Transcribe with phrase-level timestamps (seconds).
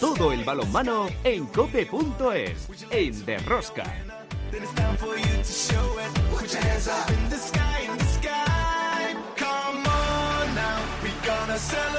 [0.00, 3.84] Todo el balonmano en cope.es, en Derrosca.
[11.30, 11.97] Hola,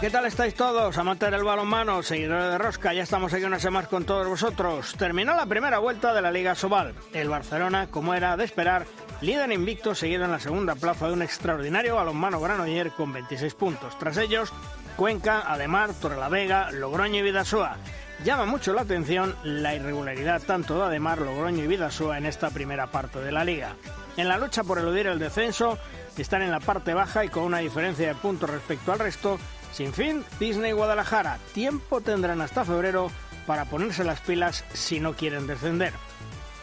[0.00, 0.98] ¿qué tal estáis todos?
[0.98, 4.94] Amantes del balonmano, seguidores de Rosca, ya estamos aquí una semana con todos vosotros.
[4.98, 6.94] Terminó la primera vuelta de la Liga Sobal.
[7.12, 8.86] El Barcelona, como era de esperar,
[9.20, 13.98] líder invicto, seguido en la segunda plaza de un extraordinario balonmano Granoller con 26 puntos.
[13.98, 14.52] Tras ellos,
[14.96, 17.76] Cuenca, Ademar, Torrelavega, Logroño y Vidasoa.
[18.24, 22.90] Llama mucho la atención la irregularidad tanto de Ademar, Logroño y Vidasoa en esta primera
[22.90, 23.76] parte de la liga.
[24.16, 25.78] En la lucha por eludir el descenso,
[26.22, 29.38] están en la parte baja y con una diferencia de puntos respecto al resto,
[29.76, 31.38] sin fin, Disney Guadalajara.
[31.52, 33.10] Tiempo tendrán hasta febrero
[33.46, 35.92] para ponerse las pilas si no quieren descender.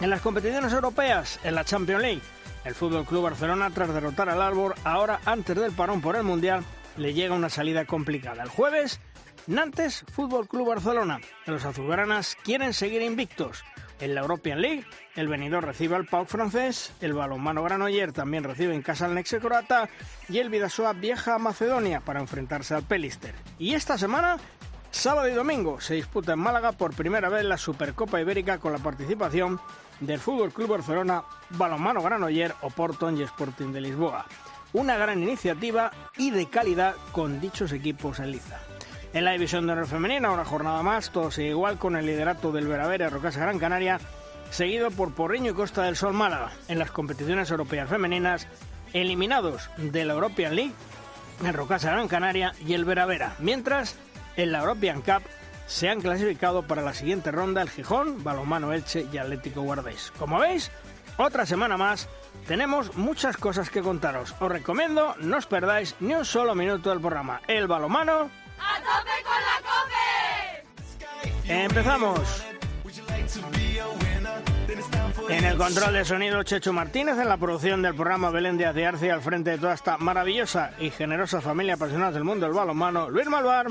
[0.01, 2.21] En las competiciones europeas, en la Champions League,
[2.65, 6.65] el Fútbol Club Barcelona, tras derrotar al Albor, ahora antes del parón por el Mundial,
[6.97, 8.41] le llega una salida complicada.
[8.41, 8.99] El jueves,
[9.45, 11.21] Nantes Fútbol Club Barcelona.
[11.45, 13.63] Los azulgranas quieren seguir invictos.
[14.03, 14.83] En la European League,
[15.15, 19.39] el venidor recibe al PAOK francés, el balonmano Granoller también recibe en casa al Nexe
[19.39, 19.87] croata
[20.27, 23.33] y el Vidasoa viaja a Macedonia para enfrentarse al Pelister.
[23.57, 24.35] Y esta semana,
[24.91, 28.79] sábado y domingo, se disputa en Málaga por primera vez la Supercopa Ibérica con la
[28.79, 29.61] participación
[30.01, 34.25] del Fútbol Club Barcelona, Balonmano Granoller, Oporton y Sporting de Lisboa.
[34.73, 38.59] Una gran iniciativa y de calidad con dichos equipos en liza.
[39.13, 42.51] En la división de honor femenina, una jornada más, todo sigue igual con el liderato
[42.51, 43.99] del Veravera Rocasa Gran Canaria,
[44.49, 46.51] seguido por Porriño y Costa del Sol Málaga.
[46.67, 48.47] En las competiciones europeas femeninas,
[48.91, 50.73] eliminados de la European League,
[51.45, 53.35] el Rocasa Gran Canaria y el Veravera.
[53.37, 53.97] Mientras,
[54.35, 55.21] en la European Cup
[55.67, 60.11] se han clasificado para la siguiente ronda el Gijón, Balomano Elche y Atlético Guardés.
[60.17, 60.71] Como veis,
[61.17, 62.09] otra semana más
[62.47, 64.33] tenemos muchas cosas que contaros.
[64.39, 67.41] Os recomiendo no os perdáis ni un solo minuto del programa.
[67.47, 68.31] El balomano
[68.63, 69.53] ¡A tope con la!
[71.63, 72.43] ¡Empezamos!
[75.29, 78.85] En el control de sonido, Checho Martínez, en la producción del programa Belén Díaz de
[78.85, 83.09] Arce, al frente de toda esta maravillosa y generosa familia apasionada del mundo del balonmano,
[83.09, 83.67] Luis Malvar.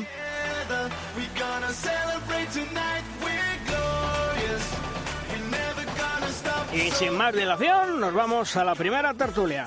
[6.72, 9.66] Y sin más dilación, nos vamos a la primera tertulia.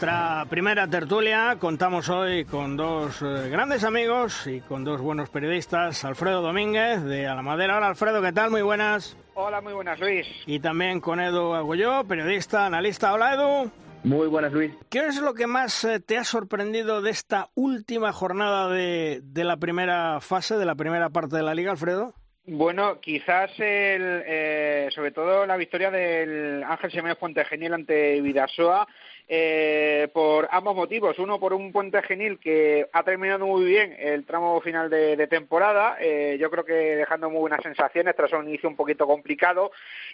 [0.00, 6.04] nuestra primera tertulia contamos hoy con dos eh, grandes amigos y con dos buenos periodistas,
[6.04, 7.78] Alfredo Domínguez de Alamadera.
[7.78, 8.52] Hola Alfredo, ¿qué tal?
[8.52, 9.16] Muy buenas.
[9.34, 10.24] Hola, muy buenas, Luis.
[10.46, 13.12] Y también con Edu Agulló, periodista, analista.
[13.12, 13.72] Hola Edu.
[14.04, 14.70] Muy buenas, Luis.
[14.88, 19.42] ¿Qué es lo que más eh, te ha sorprendido de esta última jornada de, de
[19.42, 22.14] la primera fase, de la primera parte de la liga, Alfredo?
[22.46, 28.86] Bueno, quizás el, eh, sobre todo la victoria del Ángel Jiménez Puente Genial ante Vidasoa
[29.28, 31.18] eh, por ambos motivos.
[31.18, 35.96] Uno, por un Puente Genil que ha terminado muy bien el tramo final de, temporada,
[36.00, 39.70] eh, yo creo que dejando muy buenas sensaciones tras un inicio un poquito complicado.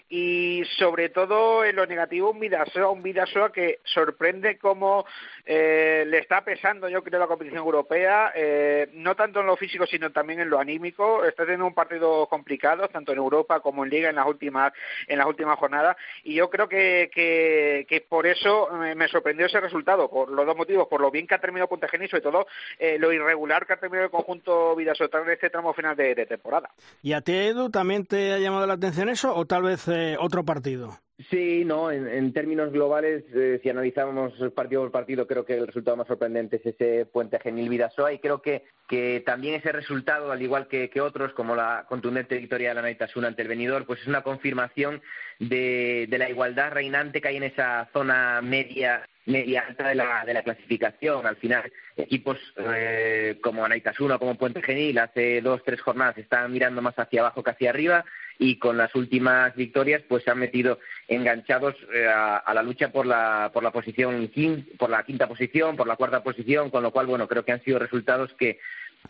[0.09, 5.07] Y sobre todo en lo negativo, un Vidasoa, un Vidasoa que sorprende cómo
[5.47, 9.87] eh, le está pesando, yo creo, la competición europea, eh, no tanto en lo físico,
[9.87, 11.25] sino también en lo anímico.
[11.25, 14.73] Está teniendo un partido complicado, tanto en Europa como en Liga, en las últimas,
[15.07, 15.97] en las últimas jornadas.
[16.25, 20.47] Y yo creo que, que, que por eso me, me sorprendió ese resultado, por los
[20.47, 22.47] dos motivos, por lo bien que ha terminado Puntageni y sobre todo
[22.79, 26.27] eh, lo irregular que ha terminado el conjunto Vidasoa en este tramo final de, de,
[26.27, 26.71] temporada.
[27.03, 30.17] ¿Y a ti, Edu, también te ha llamado la atención eso o tal vez eh,
[30.19, 30.99] otro partido?
[31.31, 35.97] Sí, no, en, términos globales, eh, si analizamos partido por partido, creo que el resultado
[35.97, 40.43] más sorprendente es ese Puente Genil Vidasoa y creo que, que también ese resultado, al
[40.43, 44.01] igual que, que otros, como la contundente victoria de la Naitasuna ante el venidor, pues
[44.01, 45.03] es una confirmación
[45.39, 50.25] de, de la igualdad reinante que hay en esa zona media media alta de la,
[50.25, 51.27] de la clasificación.
[51.27, 56.83] Al final, equipos eh, como Anaitasuna, como Puente Genil, hace dos, tres jornadas están mirando
[56.83, 58.05] más hacia abajo que hacia arriba
[58.39, 62.91] y con las últimas victorias pues se han metido enganchados eh, a, a, la lucha
[62.91, 64.29] por la por la posición
[64.77, 67.63] por la quinta posición por la cuarta posición con lo cual bueno creo que han
[67.63, 68.59] sido resultados que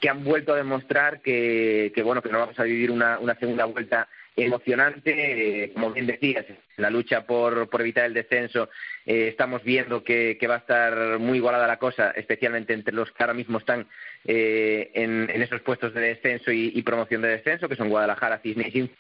[0.00, 3.34] que han vuelto a demostrar que, que bueno que no vamos a vivir una, una
[3.36, 6.44] segunda vuelta emocionante, eh, como bien decías,
[6.76, 8.68] la lucha por, por evitar el descenso,
[9.06, 13.10] eh, estamos viendo que, que, va a estar muy igualada la cosa, especialmente entre los
[13.12, 13.86] que ahora mismo están
[14.24, 18.90] eh, en, esos puestos de descenso y, promoción de descenso, que son Guadalajara, Cisne y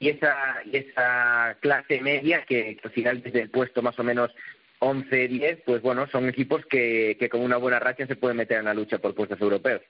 [0.00, 4.02] y esa, y esa clase media que, que al final desde el puesto más o
[4.02, 4.32] menos
[4.84, 8.58] 11, 10, pues bueno, son equipos que, que, con una buena racha se pueden meter
[8.58, 9.80] en la lucha por puestos europeos.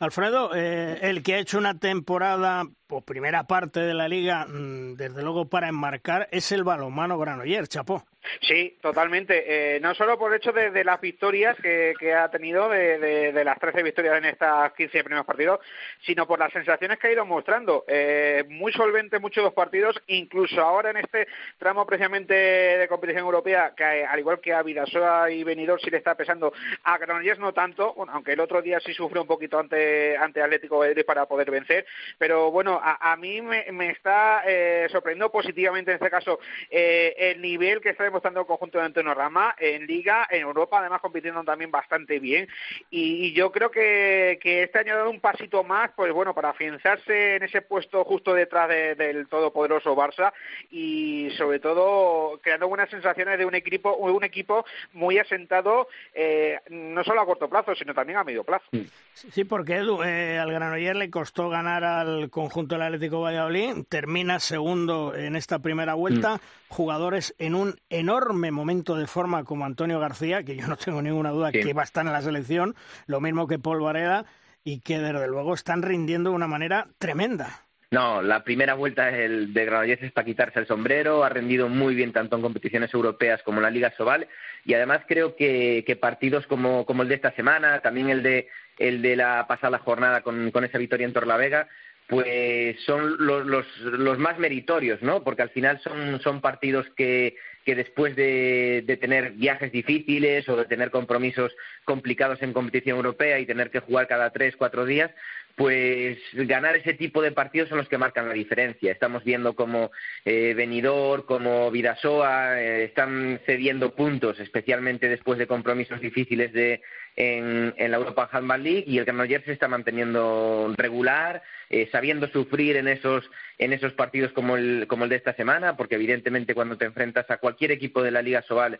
[0.00, 4.94] Alfredo, eh, el que ha hecho una temporada o primera parte de la liga, mm,
[4.94, 8.04] desde luego para enmarcar, es el balonmano Granoller, chapó.
[8.40, 9.76] Sí, totalmente.
[9.76, 12.98] Eh, no solo por el hecho de, las victorias que, que ha tenido, de,
[13.32, 15.60] de, las 13 victorias en estas 15 primeros partidos,
[16.04, 17.84] sino por las sensaciones que ha ido mostrando.
[17.86, 21.28] Eh, muy solvente muchos dos partidos, incluso ahora en este
[21.58, 25.98] tramo precisamente de competición europea, que al igual que a Vidasoa y Benidorm sí le
[25.98, 26.52] está pesando,
[26.84, 30.42] a Granollers no tanto, bueno, aunque el otro día sí sufrió un poquito ante, ante
[30.42, 31.86] Atlético de para poder vencer,
[32.18, 36.38] pero bueno, a, a mí me, me está eh, sorprendiendo positivamente en este caso
[36.70, 40.78] eh, el nivel que está demostrando el conjunto de Antonio Rama en Liga, en Europa,
[40.80, 42.48] además compitiendo también bastante bien.
[42.90, 46.50] Y, yo creo que, que, este año ha dado un pasito más, pues bueno, para
[46.50, 50.32] afianzarse en ese puesto justo detrás de, del todopoderoso Barça
[50.70, 57.04] y sobre todo creando buenas sensaciones de un equipo, un equipo muy asentado, eh, no
[57.04, 58.66] solo a corto plazo, sino también a medio plazo.
[59.12, 64.40] Sí, porque Edu, eh, al Granoller le costó ganar al conjunto del Atlético Valladolid, termina
[64.40, 66.40] segundo en esta primera vuelta, mm.
[66.68, 71.30] jugadores en un enorme momento de forma como Antonio García, que yo no tengo ninguna
[71.30, 71.60] duda sí.
[71.60, 72.74] que va a estar en la selección,
[73.06, 74.26] lo mismo que Paul Varela,
[74.64, 77.66] y que desde luego están rindiendo de una manera tremenda.
[77.92, 81.94] No, la primera vuelta el de Granollers es para quitarse el sombrero, ha rendido muy
[81.94, 84.26] bien tanto en competiciones europeas como en la Liga Sobal
[84.64, 88.48] y además creo que, que partidos como, como, el de esta semana, también el de,
[88.78, 91.68] el de la pasada jornada con, con esa victoria en Torlavega,
[92.08, 95.24] pues son los, los, los, más meritorios, ¿no?
[95.24, 97.36] Porque al final son, son partidos que,
[97.66, 101.52] que después de, tener viajes difíciles o de tener compromisos
[101.84, 105.10] complicados en competición europea y tener que jugar cada tres, cuatro días,
[105.56, 108.92] pues ganar ese tipo de partidos son los que marcan la diferencia.
[108.92, 109.90] Estamos viendo como
[110.24, 116.82] eh, Benidorm, como Vidasoa eh, están cediendo puntos, especialmente después de compromisos difíciles de,
[117.16, 122.28] en, en la Europa Handball League y el Granollers se está manteniendo regular, eh, sabiendo
[122.28, 123.28] sufrir en esos,
[123.58, 127.28] en esos partidos como el, como el de esta semana, porque evidentemente cuando te enfrentas
[127.30, 128.78] a cualquier equipo de la Liga Sobal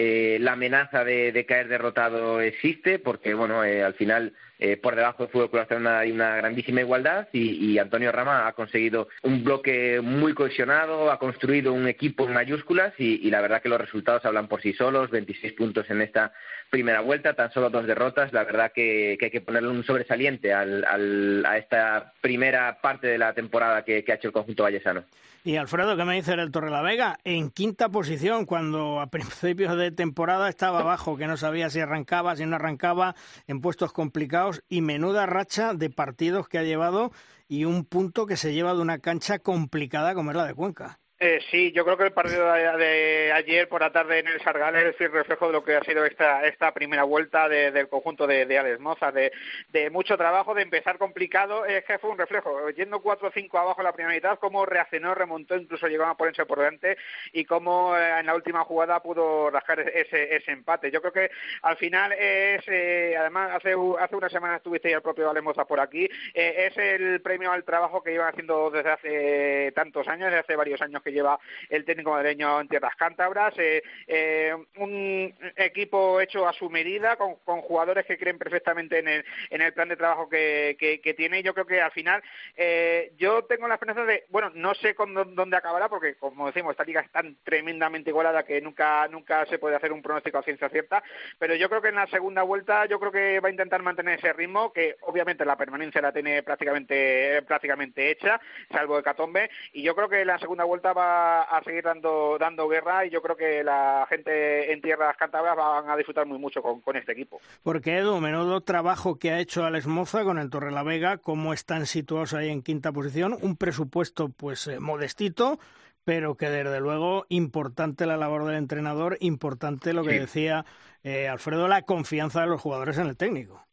[0.00, 4.94] eh, la amenaza de, de, caer derrotado existe, porque bueno, eh, al final eh, por
[4.94, 10.00] debajo del Fútbol Club hay una grandísima igualdad y, Antonio Rama ha conseguido un bloque
[10.00, 14.46] muy cohesionado, ha construido un equipo en mayúsculas y la verdad que los resultados hablan
[14.46, 16.32] por sí solos, 26 puntos en esta
[16.70, 20.84] primera vuelta, tan solo dos derrotas, la verdad que, hay que ponerle un sobresaliente al,
[20.84, 25.04] al, a esta primera parte de la temporada que, ha hecho el conjunto vallesano.
[25.44, 27.18] Y Alfredo, ¿qué me dice del Torre la Vega?
[27.24, 32.36] En quinta posición, cuando a principios de temporada estaba abajo, que no sabía si arrancaba,
[32.36, 33.14] si no arrancaba,
[33.46, 37.12] en puestos complicados y menuda racha de partidos que ha llevado
[37.48, 40.98] y un punto que se lleva de una cancha complicada como es la de Cuenca.
[41.20, 44.76] Eh, sí, yo creo que el partido de, ayer por la tarde en el Sargal
[44.76, 48.24] es el reflejo de lo que ha sido esta, esta primera vuelta de, del conjunto
[48.28, 48.78] de, de Alex
[49.14, 49.32] de,
[49.72, 53.86] de, mucho trabajo, de empezar complicado, es que fue un reflejo, yendo 4-5 abajo en
[53.86, 56.96] la primera mitad, cómo reaccionó, remontó, incluso llegó a ponerse por delante
[57.32, 60.92] y cómo eh, en la última jugada pudo rascar ese, ese empate.
[60.92, 61.30] Yo creo que
[61.62, 65.80] al final es, eh, además hace, hace una semana estuviste el propio Alex Moza por
[65.80, 70.38] aquí, eh, es el premio al trabajo que llevan haciendo desde hace tantos años, desde
[70.38, 71.38] hace varios años que lleva
[71.68, 77.36] el técnico madrileño en tierras cántabras, eh, eh, un equipo hecho a su medida, con,
[77.44, 81.14] con, jugadores que creen perfectamente en el, en el plan de trabajo que, que, que
[81.14, 81.42] tiene.
[81.42, 82.22] Yo creo que al final,
[82.56, 86.72] eh, yo tengo la esperanza de, bueno, no sé con dónde acabará, porque como decimos,
[86.72, 90.42] esta liga es tan tremendamente igualada que nunca, nunca se puede hacer un pronóstico a
[90.42, 91.02] ciencia cierta,
[91.38, 94.18] pero yo creo que en la segunda vuelta, yo creo que va a intentar mantener
[94.18, 99.94] ese ritmo, que obviamente la permanencia la tiene prácticamente, prácticamente hecha, salvo Catombe, y yo
[99.94, 104.06] creo que la segunda vuelta a seguir dando, dando guerra y yo creo que la
[104.08, 107.40] gente en tierras cántabras van a disfrutar muy mucho con, con este equipo.
[107.62, 111.52] Porque Edu, menudo trabajo que ha hecho Alex Moza con el Torre la Vega, cómo
[111.52, 115.58] están situados ahí en quinta posición, un presupuesto pues eh, modestito,
[116.04, 120.18] pero que desde luego importante la labor del entrenador, importante lo que sí.
[120.18, 120.64] decía
[121.02, 123.67] eh, Alfredo, la confianza de los jugadores en el técnico.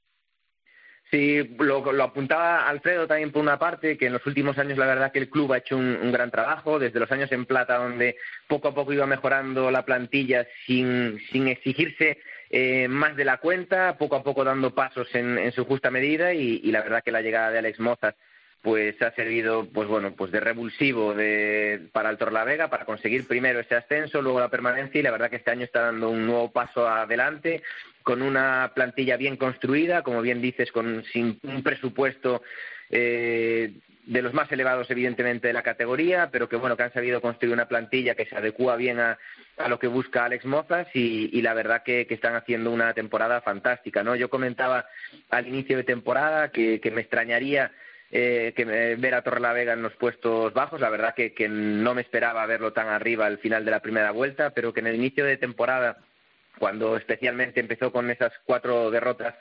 [1.15, 4.85] Sí, lo, lo, apuntaba Alfredo también por una parte, que en los últimos años la
[4.85, 8.17] verdad que el club ha hecho un, gran trabajo, desde los años en plata, donde
[8.49, 12.17] poco a poco iba mejorando la plantilla sin, exigirse
[12.49, 16.69] eh, más de la cuenta, poco a poco dando pasos en, su justa medida y,
[16.69, 18.15] la verdad que la llegada de Alex Mozas
[18.65, 23.59] pues ha servido pues bueno pues de revulsivo de, para el Torlavega para conseguir primero
[23.59, 26.51] ese ascenso luego la permanencia y la verdad que este año está dando un nuevo
[26.51, 27.61] paso adelante
[28.01, 32.41] con una plantilla bien construida como bien dices con sin un presupuesto
[32.89, 33.71] eh,
[34.05, 37.53] de los más elevados, evidentemente, de la categoría, pero que bueno, que han sabido construir
[37.53, 39.17] una plantilla que se adecua bien a,
[39.67, 44.15] lo que busca Alex Mozas y, la verdad que, están haciendo una temporada fantástica, ¿no?
[44.15, 44.85] Yo comentaba
[45.29, 47.71] al inicio de temporada que, me extrañaría
[48.17, 50.79] eh, que ver a Torrelavega en los puestos bajos.
[50.79, 54.11] La verdad que, que no me esperaba verlo tan arriba al final de la primera
[54.11, 55.97] vuelta, pero que en el inicio de temporada,
[56.57, 59.35] cuando especialmente empezó con esas cuatro derrotas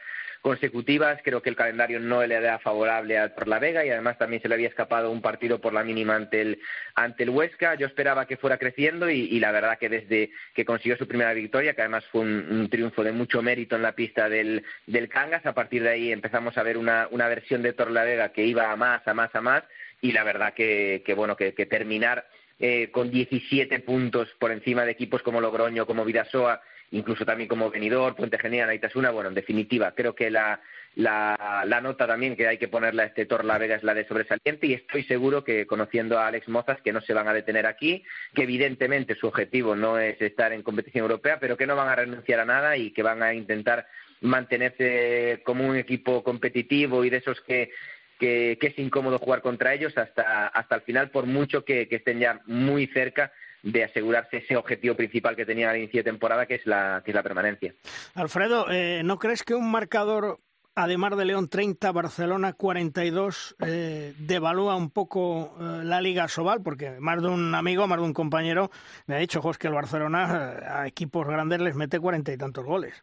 [0.45, 1.21] consecutivas.
[1.25, 4.57] Creo que el calendario no le da favorable a Vega y además también se le
[4.57, 6.61] había escapado un partido por la mínima ante el,
[6.95, 7.77] ante el Huesca.
[7.77, 11.73] Yo esperaba que fuera creciendo y, la verdad que desde que consiguió su primera victoria,
[11.73, 15.55] que además fue un, triunfo de mucho mérito en la pista del, del Cangas, a
[15.55, 19.09] partir de ahí empezamos a ver una, una versión de Vega que iba a más,
[19.09, 19.65] a más, a más
[20.03, 22.27] y la verdad que, que bueno, que, que terminar
[22.59, 26.61] eh, con 17 puntos por encima de equipos como Logroño, como Vidasoa
[26.91, 30.61] incluso también como venidor, Puente Genial, Aitasuna, bueno, en definitiva, creo que la,
[30.95, 33.95] la, la, nota también que hay que ponerle a este Tor La Vega es la
[33.95, 37.33] de sobresaliente y estoy seguro que conociendo a Alex Mozas que no se van a
[37.33, 41.77] detener aquí, que evidentemente su objetivo no es estar en competición europea, pero que no
[41.77, 43.87] van a renunciar a nada y que van a intentar
[44.21, 47.71] mantenerse como un equipo competitivo y de esos que
[48.19, 52.41] que, es incómodo jugar contra ellos hasta, hasta el final, por mucho que estén ya
[52.47, 53.33] muy cerca
[53.65, 57.11] de asegurarse ese objetivo principal que tenía al inicio de temporada, que es la, que
[57.11, 57.75] es la permanencia.
[58.15, 60.39] Alfredo, eh, ¿no crees que un marcador,
[60.75, 66.63] además de León 30, Barcelona 42, eh, devalúa un poco eh, la Liga Sobal?
[66.63, 68.71] Porque más de un amigo, más de un compañero
[69.07, 72.67] me ha dicho, Jos, que el Barcelona a equipos grandes les mete cuarenta y tantos
[72.67, 73.03] goles.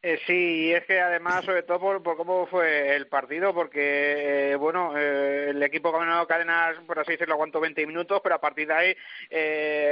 [0.00, 4.54] Eh, sí, y es que además, sobre todo por, cómo fue el partido, porque, eh,
[4.54, 8.68] bueno, eh, el equipo ganó cadenas, por así decirlo, aguantó 20 minutos, pero a partir
[8.68, 8.96] de ahí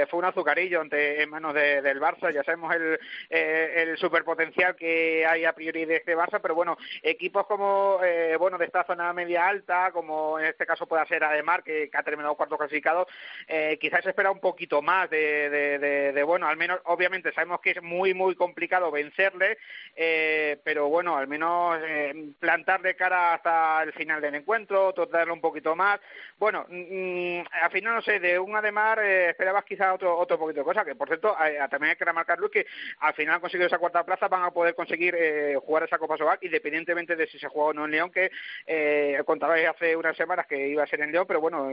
[0.08, 2.32] fue un azucarillo ante, en manos del Barça.
[2.32, 7.44] Ya sabemos el, el superpotencial que hay a priori de este Barça, pero bueno, equipos
[7.46, 7.98] como,
[8.38, 11.98] bueno, de esta zona media alta, como en este caso pueda ser Ademar, que, que
[11.98, 13.08] ha terminado cuarto clasificado,
[13.80, 17.70] quizás se espera un poquito más de, de, de, bueno, al menos, obviamente, sabemos que
[17.70, 19.58] es muy, muy complicado vencerle.
[19.98, 25.32] Eh, pero bueno, al menos eh, plantar de cara hasta el final del encuentro, tratarlo
[25.32, 25.98] un poquito más.
[26.38, 30.60] Bueno, mm, al final no sé, de un Ademar eh, esperabas quizás otro, otro poquito
[30.60, 31.34] de cosa, que por cierto,
[31.70, 32.66] también hay que remarcar, Luis, que
[32.98, 35.16] al final han conseguido esa cuarta plaza, van a poder conseguir
[35.64, 38.30] jugar esa Copa Sobal, independientemente de si se juega o no en León, que
[39.24, 41.70] contabais hace unas semanas que iba a ser en León, pero bueno,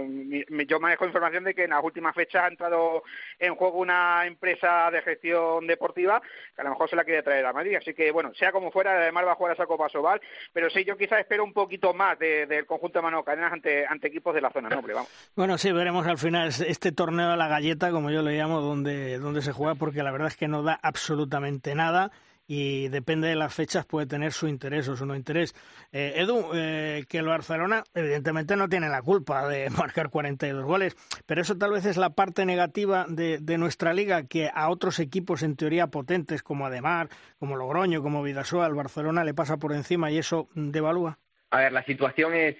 [0.68, 3.04] yo manejo información de que en las últimas fechas ha entrado
[3.40, 6.22] en juego una empresa de gestión deportiva
[6.56, 8.72] que a lo mejor se la quiere traer a Madrid, así que bueno, sea como
[8.72, 10.22] fuera, además va a jugar esa Copa Sobal,
[10.54, 14.08] pero sí, yo quizás espero un poquito más del conjunto de Mano Cadenas ante, ante
[14.08, 15.32] equipos de la zona noble, vamos.
[15.36, 19.18] Bueno, sí, veremos al final este torneo de la galleta, como yo le llamo, donde,
[19.18, 22.12] donde se juega, porque la verdad es que no da absolutamente nada
[22.48, 25.56] y depende de las fechas puede tener su interés o su no interés.
[25.92, 30.96] Eh, Edu, eh, que el Barcelona evidentemente no tiene la culpa de marcar 42 goles,
[31.26, 35.00] pero eso tal vez es la parte negativa de, de nuestra liga, que a otros
[35.00, 37.10] equipos en teoría potentes como Ademar,
[37.40, 41.20] como Logroño, como Vidasoa, el Barcelona le pasa por encima y eso devalúa.
[41.54, 42.56] A ver, la situación es,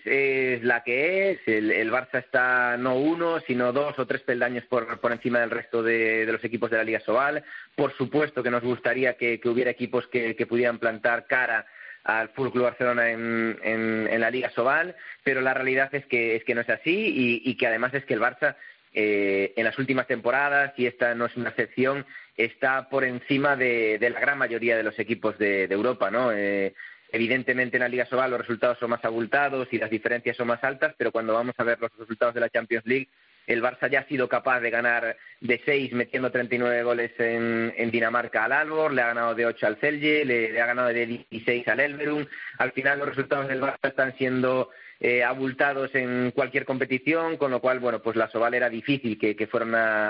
[0.64, 1.40] la que es.
[1.48, 5.82] El, Barça está no uno, sino dos o tres peldaños por, por encima del resto
[5.82, 7.44] de, los equipos de la Liga Sobal.
[7.76, 11.66] Por supuesto que nos gustaría que, hubiera equipos que, pudieran plantar cara
[12.04, 16.44] al Fútbol Club Barcelona en, en, la Liga Sobal, pero la realidad es que, es
[16.44, 18.58] que no es así y, que además es que el Barça
[18.94, 22.06] eh, en las últimas temporadas, y esta no es una excepción,
[22.38, 26.32] está por encima de, la gran mayoría de los equipos de, Europa, ¿no?
[26.32, 26.76] Eh,
[27.14, 30.64] Evidentemente en la Liga Sobal los resultados son más abultados y las diferencias son más
[30.64, 33.08] altas, pero cuando vamos a ver los resultados de la Champions League,
[33.46, 37.92] el Barça ya ha sido capaz de ganar de seis metiendo 39 goles en, en
[37.92, 41.68] Dinamarca al Albor, le ha ganado de ocho al Celje, le, ha ganado de 16
[41.68, 42.26] al Elverum.
[42.58, 47.62] Al final los resultados del Barça están siendo eh, abultados en cualquier competición, con lo
[47.62, 49.68] cual, bueno, pues la Sobal era difícil que, fuera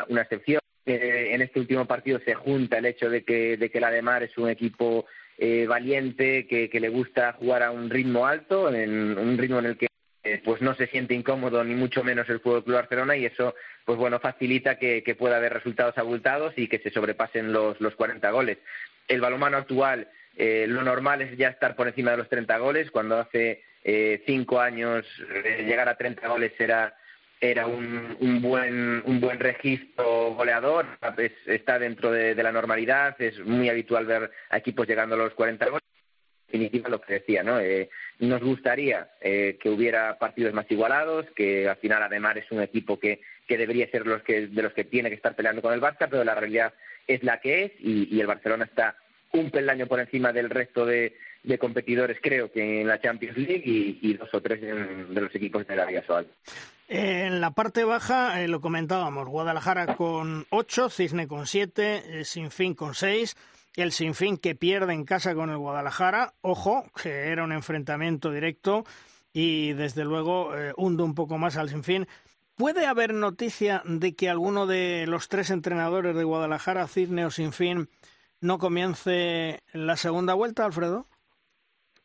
[0.07, 0.61] una, excepción.
[0.85, 4.01] Eh, en este último partido se junta el hecho de que, de que la de
[4.01, 5.05] Mar es un equipo
[5.37, 9.77] eh, valiente, que, le gusta jugar a un ritmo alto, en un ritmo en el
[9.77, 9.87] que
[10.23, 13.55] eh, pues no se siente incómodo ni mucho menos el Fútbol Club Barcelona y eso
[13.83, 18.29] pues bueno facilita que, pueda haber resultados abultados y que se sobrepasen los, los 40
[18.31, 18.57] goles.
[19.07, 22.91] El balonmano actual eh, lo normal es ya estar por encima de los 30 goles.
[22.91, 23.63] Cuando hace
[24.25, 25.05] cinco años
[25.59, 26.95] llegar a 30 goles era
[27.43, 30.85] era un, un, buen, un buen registro goleador,
[31.45, 35.83] está dentro de, la normalidad, es muy habitual ver equipos llegando a los 40 goles.
[36.47, 37.59] En definitiva, lo que decía, ¿no?
[37.59, 42.61] Eh, nos gustaría eh, que hubiera partidos más igualados, que al final además es un
[42.61, 45.73] equipo que, que debería ser los que, de los que tiene que estar peleando con
[45.73, 46.73] el Barça, pero la realidad
[47.07, 48.95] es la que es y, el Barcelona está
[49.33, 53.63] un peldaño por encima del resto de, de competidores, creo que en la Champions League
[53.65, 56.25] y, dos o tres de los equipos de la Liga Sol.
[56.95, 62.75] En la parte baja, eh, lo comentábamos, Guadalajara con ocho, Cisne con siete, eh, Sinfín
[62.75, 63.35] con seis,
[63.75, 68.85] el Sinfín que pierde en casa con el Guadalajara, ojo, que era un enfrentamiento directo
[69.33, 72.07] y desde luego eh, hunde un poco más al Sinfín.
[72.57, 77.89] ¿Puede haber noticia de que alguno de los tres entrenadores de Guadalajara, Cisne o Sinfín,
[78.39, 81.07] no comience la segunda vuelta, Alfredo?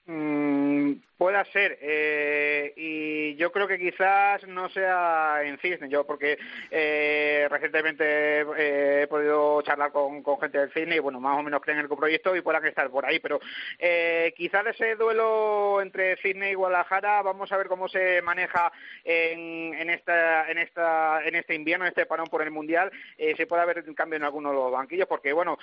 [0.06, 6.38] Mm, Puede ser, eh, y yo creo que quizás no sea en Cisne, yo porque
[6.70, 11.60] eh, recientemente eh, he podido charlar con, gente del Cisne y bueno, más o menos
[11.60, 13.40] creen en el proyecto y puedan estar por ahí, pero
[13.80, 18.70] eh, quizás ese duelo entre Cisne y Guadalajara, vamos a ver cómo se maneja
[19.02, 23.34] en, en, esta, en, esta, en este invierno, en este parón por el Mundial, eh,
[23.36, 25.58] se puede haber un cambio en algunos de los banquillos, porque bueno,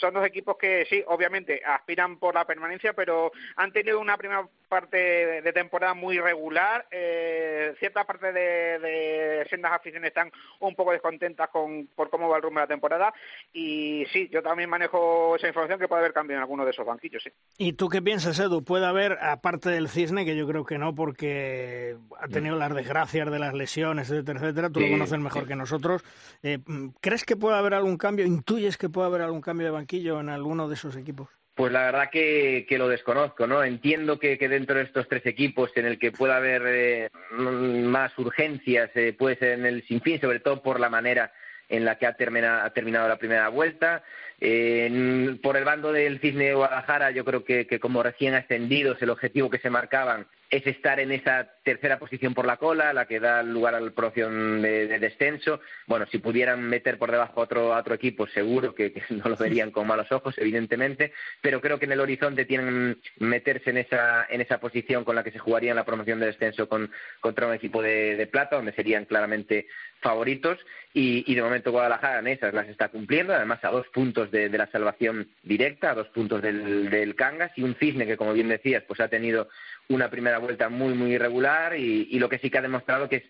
[0.00, 4.48] son dos equipos que sí, obviamente aspiran por la permanencia, pero han tenido una primera
[4.70, 6.86] parte de temporada muy regular.
[6.90, 12.36] Eh, cierta parte de, de sendas aficiones están un poco descontentas con, por cómo va
[12.36, 13.12] el rumbo de la temporada.
[13.52, 16.86] Y sí, yo también manejo esa información que puede haber cambio en alguno de esos
[16.86, 17.22] banquillos.
[17.22, 17.30] Sí.
[17.58, 18.62] ¿Y tú qué piensas, Edu?
[18.62, 23.30] ¿Puede haber, aparte del cisne, que yo creo que no, porque ha tenido las desgracias
[23.30, 24.70] de las lesiones, etcétera, etcétera?
[24.70, 26.04] Tú lo conoces mejor que nosotros.
[26.42, 26.60] Eh,
[27.00, 28.24] ¿Crees que puede haber algún cambio?
[28.24, 31.28] ¿Intuyes que puede haber algún cambio de banquillo en alguno de esos equipos?
[31.60, 33.62] Pues la verdad que, que lo desconozco, ¿no?
[33.62, 38.18] Entiendo que, que, dentro de estos tres equipos en el que pueda haber eh, más
[38.18, 41.34] urgencias eh, puede ser en el sinfín, sobre todo por la manera
[41.68, 42.16] en la que ha,
[42.64, 44.02] ha terminado la primera vuelta.
[44.40, 49.02] Eh, por el bando del Cisne de Guadalajara, yo creo que, que como recién ascendidos,
[49.02, 53.06] el objetivo que se marcaban es estar en esa tercera posición por la cola, la
[53.06, 55.60] que da lugar a la promoción de, descenso.
[55.86, 59.70] Bueno, si pudieran meter por debajo a otro, otro equipo, seguro que, no lo verían
[59.70, 64.40] con malos ojos, evidentemente, pero creo que en el horizonte tienen meterse en esa, en
[64.40, 67.80] esa posición con la que se jugaría la promoción de descenso con, contra un equipo
[67.80, 69.68] de, plata, donde serían claramente
[70.00, 70.58] favoritos.
[70.92, 74.66] Y, de momento Guadalajara en esas las está cumpliendo, además a dos puntos de, la
[74.66, 78.82] salvación directa, a dos puntos del, del Cangas y un Cisne que, como bien decías,
[78.88, 79.48] pues ha tenido
[79.90, 83.24] una primera vuelta muy, muy irregular y, lo que sí que ha demostrado que es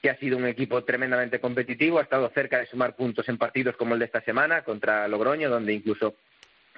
[0.00, 3.74] que ha sido un equipo tremendamente competitivo, ha estado cerca de sumar puntos en partidos
[3.76, 6.16] como el de esta semana contra Logroño, donde incluso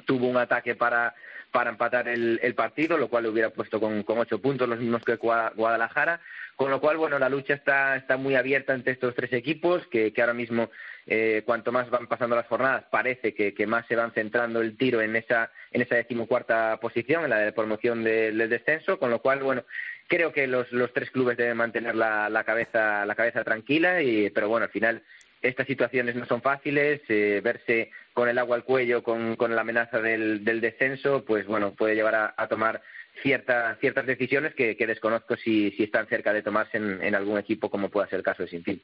[0.04, 1.12] tuvo un ataque para,
[1.50, 5.02] para empatar el, partido, lo cual le hubiera puesto con, con ocho puntos, los mismos
[5.04, 6.20] que Guadalajara.
[6.56, 10.10] Con lo cual, bueno, la lucha está, está muy abierta entre estos tres equipos, que,
[10.18, 10.70] ahora mismo,
[11.06, 14.78] eh, cuanto más van pasando las jornadas, parece que, que, más se van centrando el
[14.78, 19.20] tiro en esa, en esa decimocuarta posición, en la de promoción del descenso, con lo
[19.20, 19.64] cual, bueno,
[20.08, 24.30] creo que los, los tres clubes deben mantener la, la, cabeza, la cabeza tranquila, y,
[24.30, 25.02] pero bueno, al final
[25.42, 29.60] estas situaciones no son fáciles, eh, verse con el agua al cuello, con, con la
[29.60, 32.80] amenaza del, del, descenso, pues bueno, puede llevar a tomar
[33.22, 38.18] ciertas decisiones que, desconozco si, están cerca de tomarse en, algún equipo, como pueda ser
[38.18, 38.82] el caso de Sinfín.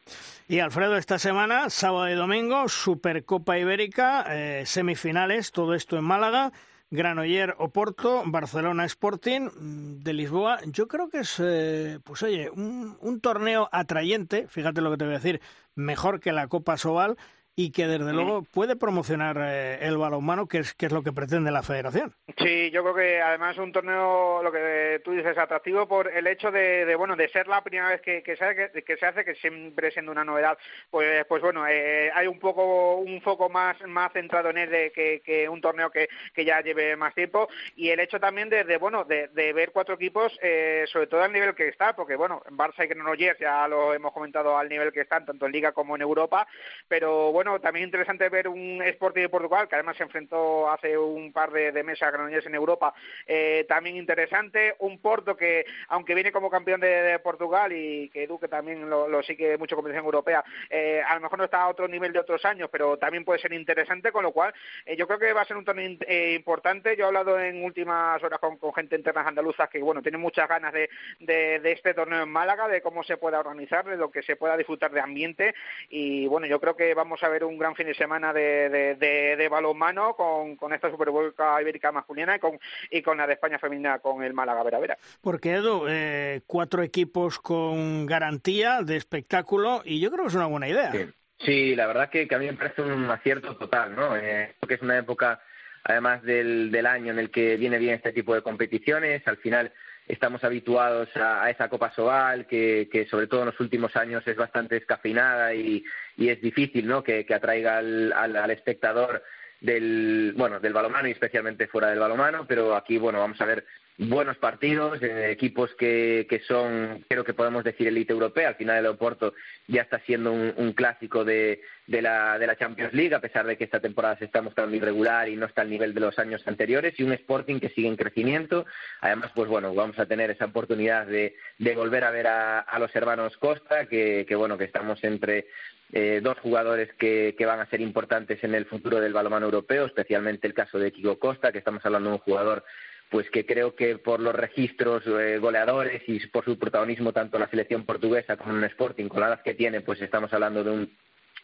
[0.49, 6.53] Y Alfredo, esta semana, sábado y domingo, Supercopa Ibérica, eh, semifinales, todo esto en Málaga.
[6.90, 10.59] Granoller Oporto, Barcelona Sporting mm, de Lisboa.
[10.66, 15.05] Yo creo que es, eh, pues oye, un, un, torneo atrayente, fíjate lo que te
[15.05, 15.40] voy a decir,
[15.75, 17.16] mejor que la Copa Sobal
[17.55, 21.12] y que desde luego puede promocionar eh, el balonmano, que es, que es lo que
[21.12, 22.15] pretende la federación.
[22.38, 26.27] Sí, yo creo que además es un torneo, lo que tú dices, atractivo por el
[26.27, 29.25] hecho de, bueno, de ser la primera vez que, que, se, hace, que, se hace,
[29.25, 30.57] que siempre siendo una novedad,
[30.91, 34.93] pues, pues bueno, eh, hay un poco, un foco más, más centrado en él de,
[34.93, 37.49] que, un torneo que, que ya lleve más tiempo.
[37.77, 41.55] Y el hecho también de, bueno, de, ver cuatro equipos, eh, sobre todo al nivel
[41.55, 45.03] que está, porque bueno, en Barça y Granollers ya lo hemos comentado al nivel que
[45.03, 46.47] están, tanto en Liga como en Europa,
[46.88, 50.96] pero bueno, bueno, también interesante ver un Sporting de Portugal, que además se enfrentó hace
[50.96, 52.94] un par de, de meses a Granollers en Europa,
[53.26, 54.76] eh, también interesante.
[54.78, 59.59] Un Porto que, aunque viene como campeón de, Portugal y que Duque también lo, sigue
[59.59, 62.68] mucho competición europea, eh, a lo mejor no está a otro nivel de otros años,
[62.70, 64.55] pero también puede ser interesante, con lo cual
[64.87, 65.98] eh, yo creo que va a ser un torneo
[66.37, 66.96] importante.
[66.96, 70.72] Yo he hablado en últimas horas con, gente interna andaluza que, bueno, tiene muchas ganas
[70.72, 74.37] de, de, este torneo en Málaga, de cómo se pueda organizar, de lo que se
[74.37, 75.57] pueda disfrutar de ambiente
[75.88, 79.49] y, bueno, yo creo que vamos a ver un gran fin de semana de, de,
[79.49, 82.59] balonmano con, con esta Superboca Ibérica masculina y con,
[82.90, 84.99] y con la de España femenina con el Málaga Vera Vera.
[85.21, 90.47] Porque Edu, eh, cuatro equipos con garantía de espectáculo y yo creo que es una
[90.47, 90.92] buena idea.
[91.38, 94.16] Sí, la verdad que, a mí me parece un acierto total, ¿no?
[94.16, 95.40] Eh, porque es una época,
[95.83, 99.73] además del, del año en el que viene bien este tipo de competiciones, al final
[100.12, 104.77] estamos habituados a, esa Copa Sobal, que, sobre todo en los últimos años es bastante
[104.77, 105.83] escafeinada y,
[106.18, 107.03] y es difícil ¿no?
[107.03, 109.22] que, que atraiga al, al, al, espectador
[109.61, 113.64] del, bueno, del balomano y especialmente fuera del balomano, pero aquí bueno, vamos a ver
[113.98, 118.48] buenos partidos, eh, equipos que, que son, creo que podemos decir, elite europea.
[118.48, 119.35] Al final el Oporto
[119.68, 123.46] ya está siendo un, un clásico de, de, la, de la Champions League, a pesar
[123.46, 126.18] de que esta temporada se está mostrando irregular y no está al nivel de los
[126.18, 128.66] años anteriores, y un Sporting que sigue en crecimiento.
[129.00, 132.78] Además, pues bueno, vamos a tener esa oportunidad de, de volver a ver a, a
[132.78, 135.46] los hermanos Costa, que, que bueno, que estamos entre
[135.92, 139.85] eh, dos jugadores que, que, van a ser importantes en el futuro del balonmano europeo,
[139.85, 142.64] especialmente el caso de Kiko Costa, que estamos hablando de un jugador
[143.12, 147.46] pues que creo que por los registros eh, goleadores y por su protagonismo tanto la
[147.51, 150.96] selección portuguesa como el Sporting, con la edad que tiene, pues estamos hablando de un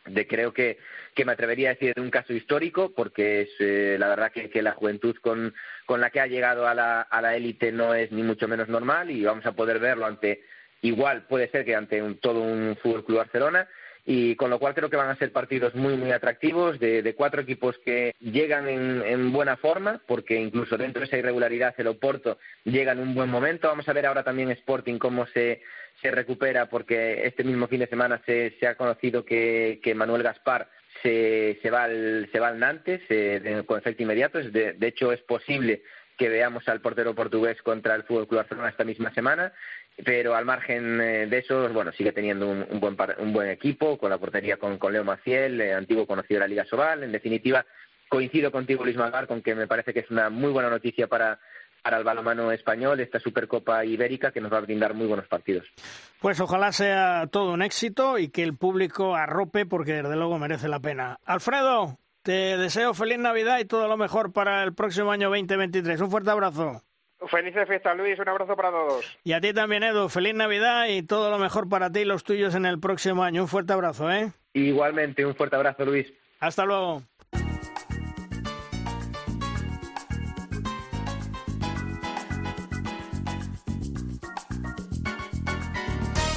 [0.07, 0.78] de creo que,
[1.14, 4.48] que me atrevería a decir de un caso histórico porque es eh, la verdad que,
[4.48, 5.54] que, la juventud con,
[5.85, 8.70] con la que ha llegado a la a la élite no es ni mucho menos
[8.70, 10.44] normal y vamos a poder verlo ante
[10.81, 13.68] igual puede ser que ante un, todo un Fútbol Club Barcelona
[14.11, 17.42] y con lo cual creo que van a ser partidos muy muy atractivos de, cuatro
[17.42, 22.38] equipos que llegan en, en, buena forma porque incluso dentro de esa irregularidad el Oporto
[22.64, 23.68] llega en un buen momento.
[23.68, 25.61] Vamos a ver ahora también Sporting cómo se
[26.01, 30.23] se recupera porque este mismo fin de semana se, se ha conocido que, que Manuel
[30.23, 30.71] Gaspar
[31.03, 34.38] se, se va al se va al Nantes eh, con efecto inmediato.
[34.38, 35.83] De, de hecho es posible
[36.16, 39.53] que veamos al portero portugués contra el Fútbol Club Barcelona esta misma semana
[40.04, 44.11] pero al margen eh, de eso, bueno, sigue teniendo un, buen, un buen equipo, con
[44.11, 47.02] la portería con, Leo Maciel, eh, antiguo conocido de la Liga Sobal.
[47.02, 47.64] En definitiva,
[48.08, 51.40] coincido contigo, Luis Magar, con que me parece que es una muy buena noticia para,
[51.82, 55.66] para el balomano español, esta Supercopa Ibérica, que nos va a brindar muy buenos partidos.
[56.20, 60.68] Pues ojalá sea todo un éxito y que el público arrope, porque desde luego merece
[60.68, 61.18] la pena.
[61.24, 66.00] Alfredo, te deseo feliz Navidad y todo lo mejor para el próximo año 2023.
[66.00, 66.82] Un fuerte abrazo.
[67.26, 68.18] Felices fiestas, Luis.
[68.18, 69.18] Un abrazo para todos.
[69.24, 70.09] Y a ti también, Edu.
[70.09, 73.42] Feliz Navidad y todo lo mejor para ti y los tuyos en el próximo año.
[73.42, 74.33] Un fuerte abrazo, ¿eh?
[74.52, 76.12] Igualmente, un fuerte abrazo, Luis.
[76.40, 77.02] Hasta luego.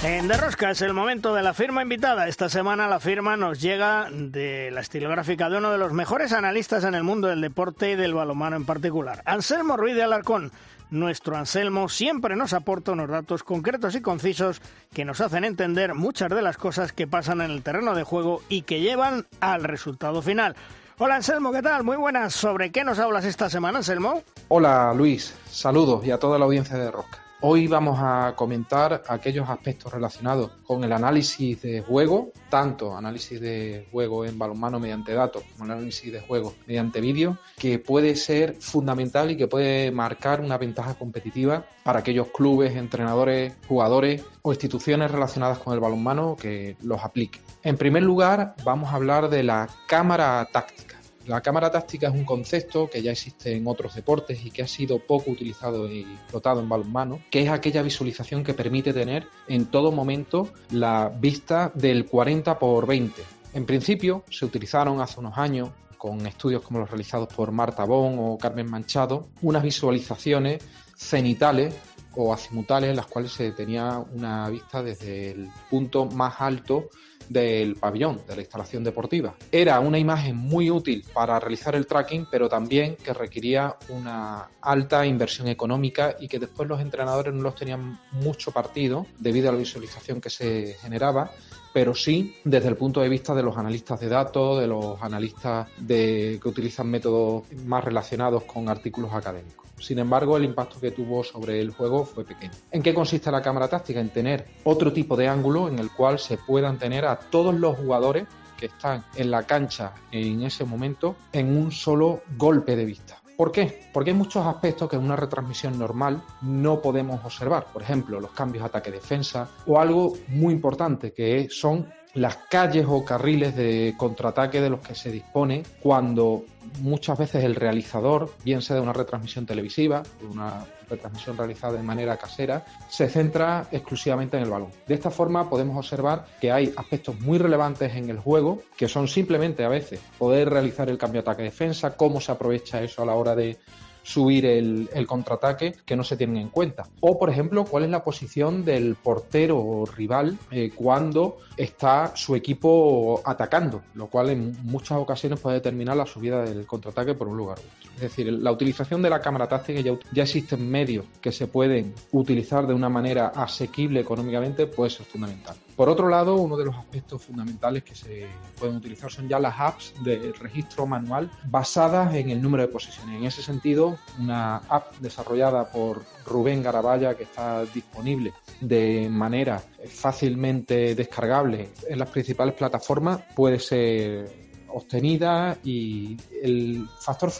[0.03, 2.27] En De Rosca es el momento de la firma invitada.
[2.27, 6.83] Esta semana la firma nos llega de la estilográfica de uno de los mejores analistas
[6.85, 10.51] en el mundo del deporte y del balomano en particular, Anselmo Ruiz de Alarcón.
[10.91, 14.61] Nuestro Anselmo siempre nos aporta unos datos concretos y concisos
[14.93, 18.41] que nos hacen entender muchas de las cosas que pasan en el terreno de juego
[18.49, 20.53] y que llevan al resultado final.
[20.97, 21.85] Hola Anselmo, ¿qué tal?
[21.85, 22.33] Muy buenas.
[22.33, 24.21] ¿Sobre qué nos hablas esta semana, Anselmo?
[24.49, 27.20] Hola Luis, saludos y a toda la audiencia de Rosca.
[27.43, 33.87] Hoy vamos a comentar aquellos aspectos relacionados con el análisis de juego, tanto análisis de
[33.91, 38.57] juego en balonmano mediante datos como el análisis de juego mediante vídeo, que puede ser
[38.59, 45.09] fundamental y que puede marcar una ventaja competitiva para aquellos clubes, entrenadores, jugadores o instituciones
[45.09, 47.41] relacionadas con el balonmano que los apliquen.
[47.63, 50.90] En primer lugar, vamos a hablar de la cámara táctica.
[51.27, 54.67] La cámara táctica es un concepto que ya existe en otros deportes y que ha
[54.67, 59.67] sido poco utilizado y explotado en balonmano, que es aquella visualización que permite tener en
[59.67, 63.21] todo momento la vista del 40 por 20.
[63.53, 68.15] En principio se utilizaron hace unos años con estudios como los realizados por Marta Bon
[68.17, 70.63] o Carmen Manchado, unas visualizaciones
[70.95, 71.75] cenitales
[72.15, 76.89] o azimutales en las cuales se tenía una vista desde el punto más alto
[77.31, 79.35] del pabellón, de la instalación deportiva.
[79.51, 85.05] Era una imagen muy útil para realizar el tracking, pero también que requería una alta
[85.05, 89.57] inversión económica y que después los entrenadores no los tenían mucho partido debido a la
[89.57, 91.31] visualización que se generaba
[91.73, 95.69] pero sí desde el punto de vista de los analistas de datos, de los analistas
[95.77, 99.70] de, que utilizan métodos más relacionados con artículos académicos.
[99.81, 102.53] Sin embargo, el impacto que tuvo sobre el juego fue pequeño.
[102.71, 103.99] ¿En qué consiste la cámara táctica?
[103.99, 107.77] En tener otro tipo de ángulo en el cual se puedan tener a todos los
[107.77, 113.21] jugadores que están en la cancha en ese momento en un solo golpe de vista.
[113.35, 113.89] ¿Por qué?
[113.91, 117.65] Porque hay muchos aspectos que en una retransmisión normal no podemos observar.
[117.73, 123.55] Por ejemplo, los cambios ataque-defensa o algo muy importante que son las calles o carriles
[123.55, 126.43] de contraataque de los que se dispone cuando
[126.79, 132.17] muchas veces el realizador, bien sea de una retransmisión televisiva, una retransmisión realizada de manera
[132.17, 134.71] casera, se centra exclusivamente en el balón.
[134.87, 139.07] De esta forma podemos observar que hay aspectos muy relevantes en el juego, que son
[139.07, 143.35] simplemente a veces poder realizar el cambio ataque-defensa, cómo se aprovecha eso a la hora
[143.35, 143.57] de
[144.03, 146.87] subir el, contraataque que no se tienen en cuenta.
[147.01, 153.21] O, por ejemplo, cuál es la posición del portero rival eh, cuando está su equipo
[153.25, 157.57] atacando, lo cual en muchas ocasiones puede determinar la subida del contraataque por un lugar.
[157.95, 161.93] Es decir, la utilización de la cámara táctica ya, ya existen medios que se pueden
[162.11, 165.55] utilizar de una manera asequible económicamente, puede ser fundamental.
[165.75, 168.27] Por otro lado, uno de los aspectos fundamentales que se
[168.59, 173.17] pueden utilizar son ya las apps de registro manual basadas en el número de posesiones.
[173.17, 180.93] En ese sentido, una app desarrollada por Rubén Garabaya que está disponible de manera fácilmente
[180.93, 187.31] descargable en las principales plataformas puede ser obtenida y el factor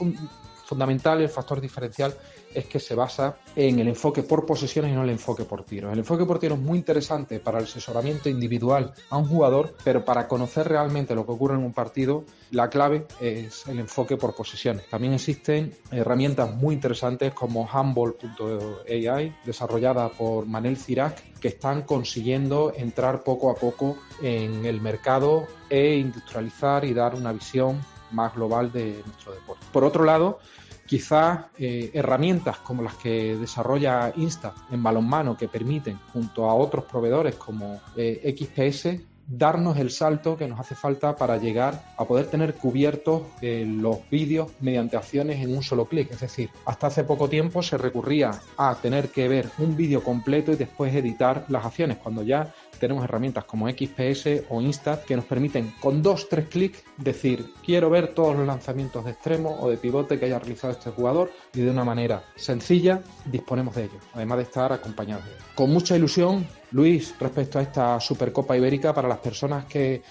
[0.72, 2.16] fundamental, el factor diferencial
[2.54, 5.92] es que se basa en el enfoque por posesiones y no el enfoque por tiros.
[5.92, 10.06] El enfoque por tiros es muy interesante para el asesoramiento individual a un jugador, pero
[10.06, 14.34] para conocer realmente lo que ocurre en un partido, la clave es el enfoque por
[14.34, 14.90] posesiones.
[14.90, 23.26] También existen herramientas muy interesantes como Humble.ai, desarrollada por Manel Cirac, que están consiguiendo entrar
[23.26, 27.82] poco a poco en el mercado e industrializar y dar una visión
[28.12, 29.61] más global de nuestro deporte.
[29.72, 30.40] Por otro lado,
[30.86, 36.86] quizás eh, herramientas como las que desarrolla Insta en balonmano que permiten, junto a otros
[36.86, 39.00] proveedores como eh, XPS,
[39.32, 43.98] darnos el salto que nos hace falta para llegar a poder tener cubiertos eh, los
[44.10, 46.12] vídeos mediante acciones en un solo clic.
[46.12, 50.52] Es decir, hasta hace poco tiempo se recurría a tener que ver un vídeo completo
[50.52, 55.26] y después editar las acciones, cuando ya tenemos herramientas como XPS o Instat que nos
[55.26, 59.78] permiten con dos, tres clics decir quiero ver todos los lanzamientos de extremo o de
[59.78, 64.40] pivote que haya realizado este jugador y de una manera sencilla disponemos de ellos, además
[64.40, 65.24] de estar acompañados.
[65.54, 70.02] Con mucha ilusión, Luis, respecto a esta Supercopa Ibérica, para las personas que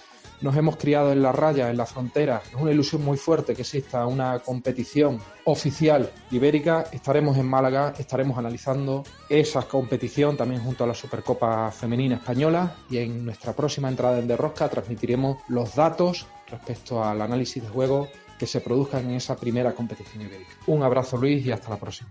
[0.41, 2.41] nos hemos criado en la raya, en la frontera.
[2.49, 6.85] Es una ilusión muy fuerte que exista una competición oficial ibérica.
[6.91, 12.97] Estaremos en Málaga, estaremos analizando esa competición también junto a la Supercopa Femenina Española y
[12.97, 18.47] en nuestra próxima entrada en Derrosca transmitiremos los datos respecto al análisis de juego que
[18.47, 20.51] se produzcan en esa primera competición ibérica.
[20.65, 22.09] Un abrazo Luis y hasta la próxima.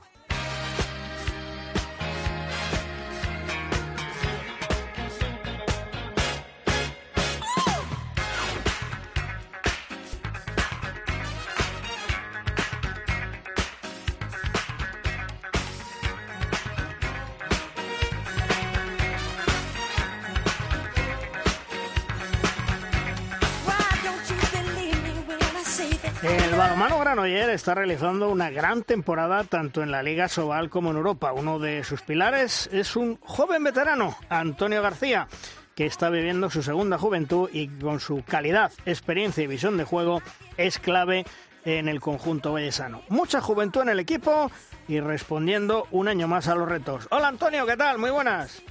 [27.60, 31.34] Está realizando una gran temporada tanto en la Liga Sobal como en Europa.
[31.34, 35.28] Uno de sus pilares es un joven veterano, Antonio García,
[35.74, 40.22] que está viviendo su segunda juventud y con su calidad, experiencia y visión de juego
[40.56, 41.26] es clave
[41.66, 43.02] en el conjunto vallesano.
[43.10, 44.50] Mucha juventud en el equipo
[44.88, 47.08] y respondiendo un año más a los retos.
[47.10, 47.98] Hola Antonio, ¿qué tal?
[47.98, 48.62] Muy buenas.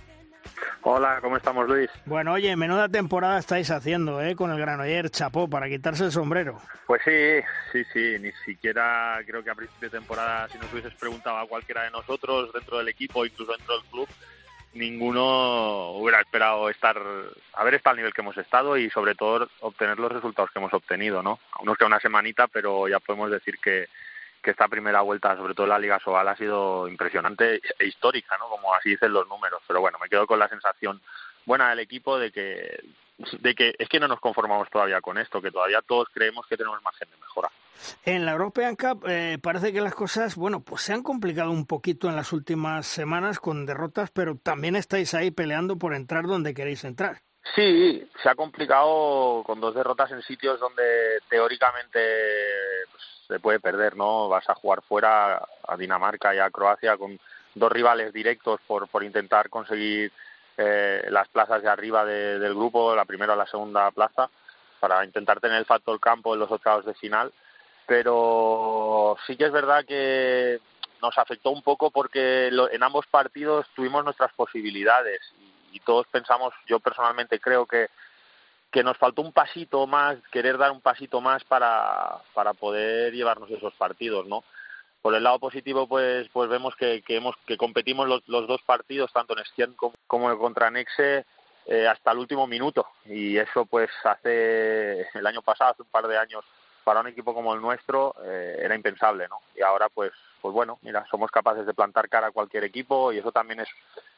[0.81, 1.89] Hola, ¿cómo estamos, Luis?
[2.05, 4.35] Bueno, oye, menuda temporada estáis haciendo, ¿eh?
[4.35, 6.59] Con el Granoller, chapó, para quitarse el sombrero.
[6.87, 10.93] Pues sí, sí, sí, ni siquiera creo que a principio de temporada, si nos hubieses
[10.95, 14.07] preguntado a cualquiera de nosotros dentro del equipo, incluso dentro del club,
[14.73, 16.97] ninguno hubiera esperado estar,
[17.53, 20.73] haber estado al nivel que hemos estado y sobre todo obtener los resultados que hemos
[20.73, 21.39] obtenido, ¿no?
[21.51, 23.87] Aún nos queda una semanita, pero ya podemos decir que,
[24.41, 28.37] que esta primera vuelta, sobre todo en la Liga Sobal, ha sido impresionante e histórica,
[28.37, 28.49] ¿no?
[28.49, 29.61] Como así dicen los números.
[29.67, 31.01] Pero bueno, me quedo con la sensación
[31.45, 32.83] buena del equipo de que,
[33.39, 36.57] de que es que no nos conformamos todavía con esto, que todavía todos creemos que
[36.57, 37.49] tenemos margen de mejora.
[38.03, 41.65] En la European Cup eh, parece que las cosas, bueno, pues se han complicado un
[41.65, 46.53] poquito en las últimas semanas con derrotas, pero también estáis ahí peleando por entrar donde
[46.53, 47.21] queréis entrar.
[47.55, 50.83] Sí, se ha complicado con dos derrotas en sitios donde
[51.29, 51.99] teóricamente
[53.29, 54.27] se puede perder, ¿no?
[54.27, 55.37] Vas a jugar fuera
[55.67, 57.19] a Dinamarca y a Croacia con
[57.53, 60.11] dos rivales directos por, por intentar conseguir
[60.57, 64.29] eh, las plazas de arriba del grupo, la primera o la segunda plaza,
[64.79, 67.31] para intentar tener el factor campo en los octavos de final.
[67.85, 70.59] Pero sí que es verdad que
[71.01, 75.21] nos afectó un poco porque en ambos partidos tuvimos nuestras posibilidades
[75.71, 77.89] y todos pensamos, yo personalmente creo que
[78.71, 83.49] que nos faltó un pasito más, querer dar un pasito más para, para poder llevarnos
[83.49, 84.43] esos partidos, ¿no?
[85.01, 88.61] Por el lado positivo, pues, pues vemos que, que, hemos, que competimos los, los dos
[88.63, 91.25] partidos, tanto en Estien como, como contra Nexe,
[91.65, 96.07] eh, hasta el último minuto y eso pues hace el año pasado, hace un par
[96.07, 96.43] de años,
[96.83, 99.41] para un equipo como el nuestro eh, era impensable, ¿no?
[99.55, 103.19] Y ahora pues pues bueno, mira, somos capaces de plantar cara a cualquier equipo y
[103.19, 103.69] eso también es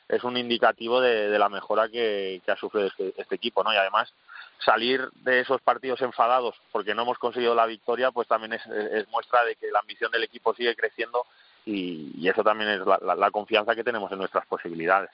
[0.07, 3.73] es un indicativo de, la mejora que, ha sufrido este, este, equipo, ¿no?
[3.73, 4.13] Y además
[4.63, 8.61] salir de esos partidos enfadados porque no hemos conseguido la victoria, pues también es,
[9.09, 11.25] muestra de que la ambición del equipo sigue creciendo
[11.65, 15.09] y, eso también es la, confianza que tenemos en nuestras posibilidades.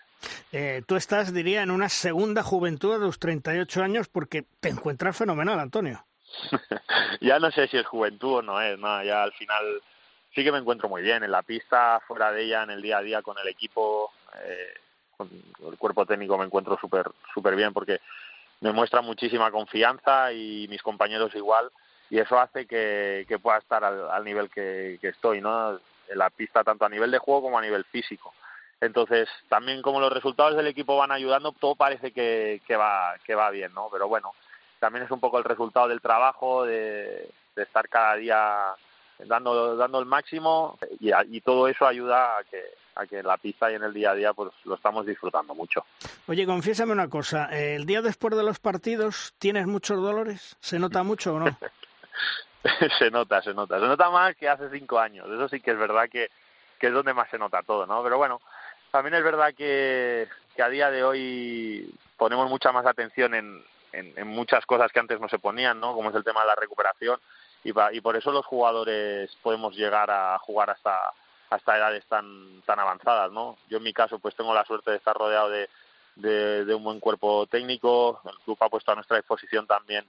[0.52, 5.18] Eh, tú estás, diría, en una segunda juventud de los 38 años porque te encuentras
[5.18, 6.06] fenomenal, Antonio.
[7.22, 9.82] ya no sé si es juventud o no es, no, ya al final
[10.36, 13.00] sí que me encuentro muy bien en la pista, fuera de ella, en el día
[13.00, 14.12] a día con el equipo.
[14.44, 14.74] Eh,
[15.18, 15.30] con
[15.72, 18.00] el cuerpo técnico me encuentro súper súper bien porque
[18.62, 21.70] me muestra muchísima confianza y mis compañeros igual
[22.10, 26.86] y eso hace que, pueda estar al, nivel que, estoy no en la pista tanto
[26.86, 28.34] a nivel de juego como a nivel físico.
[28.80, 33.50] Entonces también como los resultados del equipo van ayudando todo parece que, va que va
[33.50, 34.34] bien no pero bueno
[34.80, 38.76] también es un poco el resultado del trabajo de, estar cada día
[39.26, 42.64] dando dando el máximo y, y todo eso ayuda a que
[42.98, 45.54] a que en la pista y en el día a día pues lo estamos disfrutando
[45.54, 45.86] mucho.
[46.28, 50.58] Oye, confiésame una cosa, ¿el día después de los partidos tienes muchos dolores?
[50.60, 51.58] ¿Se nota mucho o no?
[53.00, 53.80] se nota, se nota.
[53.80, 55.28] Se nota más que hace cinco años.
[55.28, 56.30] Eso sí que es verdad que,
[56.80, 58.04] que es donde más se nota todo, ¿no?
[58.04, 58.42] Pero bueno,
[58.92, 64.14] también es verdad que, que a día de hoy ponemos mucha más atención en, en,
[64.18, 65.94] en, muchas cosas que antes no se ponían, ¿no?
[65.94, 67.20] Como es el tema de la recuperación.
[67.64, 71.12] Y, y por eso los jugadores podemos llegar a jugar hasta
[71.50, 74.98] hasta edades tan tan avanzadas no yo en mi caso pues tengo la suerte de
[74.98, 75.70] estar rodeado de,
[76.18, 78.22] de, un buen cuerpo técnico.
[78.26, 80.06] El club ha puesto a nuestra disposición también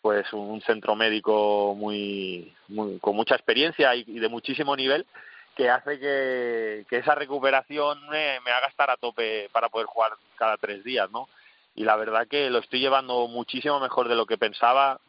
[0.00, 2.54] pues un centro médico muy,
[3.00, 5.06] con mucha experiencia y, de muchísimo nivel
[5.56, 10.12] que hace que, que esa recuperación me, me haga estar a tope para poder jugar
[10.36, 11.26] cada tres días no
[11.74, 15.00] y la verdad que lo estoy llevando muchísimo mejor de lo que pensaba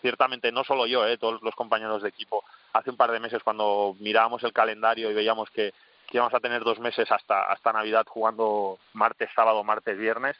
[0.00, 3.42] ciertamente no solo yo eh, todos los compañeros de equipo hace un par de meses
[3.42, 5.72] cuando mirábamos el calendario y veíamos que,
[6.10, 10.36] íbamos a tener dos meses hasta, hasta Navidad jugando martes, sábado, martes, viernes,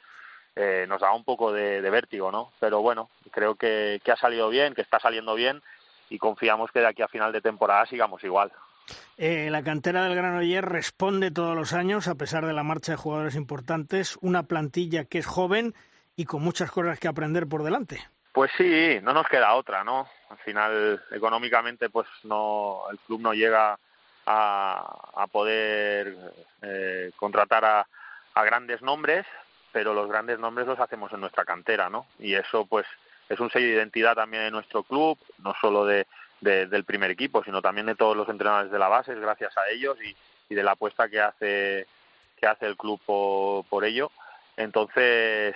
[0.57, 2.53] eh, nos daba un poco de, vértigo, ¿no?
[2.59, 5.63] Pero bueno, creo que, ha salido bien, que está saliendo bien
[6.11, 8.51] y confiamos que de aquí a final de temporada sigamos igual.
[9.19, 12.99] Eh, la cantera del Granoller responde todos los años, a pesar de la marcha de
[12.99, 15.75] jugadores importantes, una plantilla que es joven
[16.17, 18.01] y con muchas cosas que aprender por delante.
[18.39, 20.09] Pues sí, no nos queda otra, ¿no?
[20.31, 23.77] Al final, económicamente, pues no, el club no llega
[24.27, 26.17] a, poder
[26.63, 29.27] eh, contratar a, grandes nombres,
[29.73, 32.07] pero los grandes nombres los hacemos en nuestra cantera, ¿no?
[32.21, 32.87] Y eso, pues,
[33.29, 36.07] es un sello de identidad también de nuestro club, no solo de,
[36.41, 39.99] del primer equipo, sino también de todos los entrenadores de la base, gracias a ellos
[40.01, 40.17] y,
[40.49, 41.89] y de la apuesta que hace
[42.37, 44.13] que hace el club por ello
[44.59, 45.55] entonces,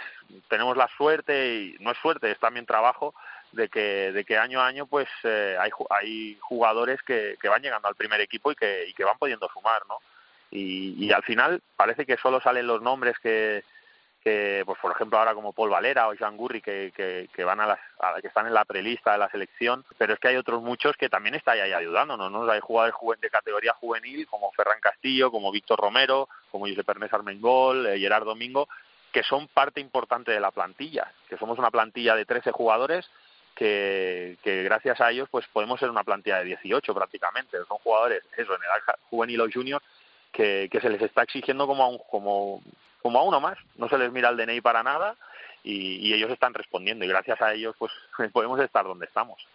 [0.48, 3.14] tenemos la suerte, y no es suerte, es también trabajo,
[3.50, 7.60] de que, de que año a año pues eh, hay, hay jugadores que, que van
[7.60, 9.98] llegando al primer equipo y que, y que van pudiendo sumar, ¿no?
[10.52, 13.64] Y, y al final parece que solo salen los nombres que,
[14.22, 17.66] que pues por ejemplo ahora como Paul Valera o Jean Gurri que, que, van a
[17.66, 17.78] las
[18.20, 21.08] que están en la prelista de la selección pero es que hay otros muchos que
[21.08, 22.50] también están ahí ayudándonos ¿no?
[22.50, 27.86] hay jugadores de categoría juvenil como Ferran Castillo como Víctor Romero como Josep Ernest Armengol
[27.86, 28.68] eh, Gerard Domingo
[29.12, 33.08] que son parte importante de la plantilla, que somos una plantilla de 13 jugadores
[33.54, 37.58] que, gracias a ellos pues podemos ser una plantilla de 18 prácticamente.
[37.68, 39.82] Son jugadores, eso, en edad juvenil o junior,
[40.32, 41.98] que, se les está exigiendo como a, un,
[43.02, 43.58] como a uno más.
[43.76, 45.16] No se les mira el DNI para nada
[45.62, 47.92] y, y, ellos están respondiendo y gracias a ellos pues
[48.32, 49.46] podemos estar donde estamos.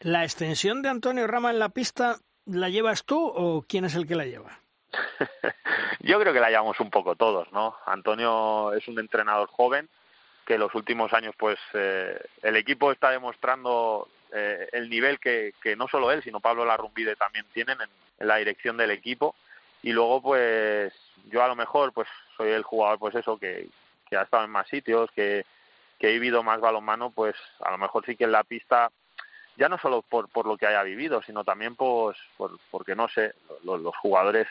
[0.00, 4.06] ¿La extensión de Antonio Rama en la pista la llevas tú o quién es el
[4.06, 4.60] que la lleva?
[6.00, 7.76] Yo creo que la llevamos un poco todos, ¿no?
[7.86, 9.88] Antonio es un entrenador joven
[10.46, 15.74] que los últimos años, pues, eh, el equipo está demostrando eh, el nivel que, que
[15.74, 19.34] no solo él, sino Pablo Larrumbide también tienen en, la dirección del equipo.
[19.82, 20.94] Y luego, pues,
[21.26, 23.68] yo a lo mejor, pues, soy el jugador, pues eso, que,
[24.08, 25.44] que ha estado en más sitios, que,
[25.98, 28.90] que he vivido más balonmano, pues, a lo mejor sí que en la pista
[29.56, 33.08] ya no solo por, por lo que haya vivido, sino también pues, por, porque, no
[33.08, 34.46] sé, los, los jugadores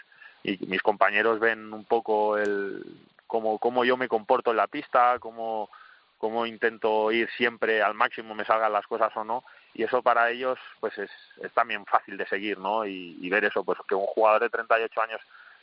[0.45, 2.83] y mis compañeros ven un poco el
[3.25, 5.69] cómo, cómo yo me comporto en la pista, cómo,
[6.19, 10.29] cómo intento ir siempre al máximo, me salgan las cosas o no, y eso para
[10.29, 11.09] ellos pues es,
[11.41, 12.85] es también fácil de seguir, ¿no?
[12.85, 15.21] Y, ver eso, pues que un jugador de 38 años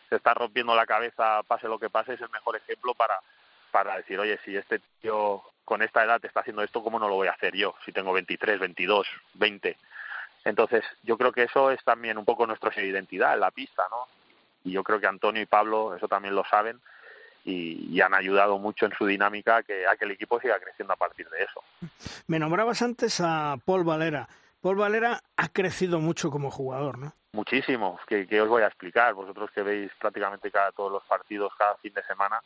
[0.09, 3.19] se está rompiendo la cabeza, pase lo que pase, es el mejor ejemplo para,
[3.71, 7.15] para decir, oye, si este tío con esta edad está haciendo esto, ¿cómo no lo
[7.15, 7.77] voy a hacer yo?
[7.85, 9.79] Si tengo 23, 22, 20.
[10.45, 14.09] Entonces, yo creo que eso es también un poco nuestra identidad en la pista, ¿no?
[14.65, 16.81] Y yo creo que Antonio y Pablo eso también lo saben
[17.45, 20.97] y, han ayudado mucho en su dinámica que, a que el equipo siga creciendo a
[20.97, 21.63] partir de eso.
[22.27, 24.29] Me nombrabas antes a Paul Valera.
[24.61, 27.13] Paul Valera ha crecido mucho como jugador, ¿no?
[27.33, 29.15] Muchísimo, que, os voy a explicar.
[29.15, 32.41] Vosotros que veis prácticamente cada todos los partidos cada fin de semana,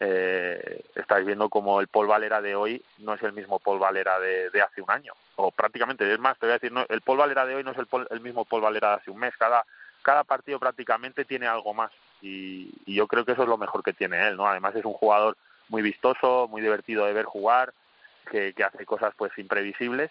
[0.00, 4.18] eh, estáis viendo como el Paul Valera de hoy no es el mismo Paul Valera
[4.18, 7.18] de, hace un año, o prácticamente, es más, te voy a decir, no, el Paul
[7.18, 9.64] Valera de hoy no es el, el mismo Paul Valera de hace un mes, cada,
[10.04, 11.90] cada partido prácticamente tiene algo más
[12.22, 14.46] y, yo creo que eso es lo mejor que tiene él, ¿no?
[14.46, 15.36] Además es un jugador
[15.68, 17.74] muy vistoso, muy divertido de ver jugar,
[18.30, 20.10] que, que hace cosas pues imprevisibles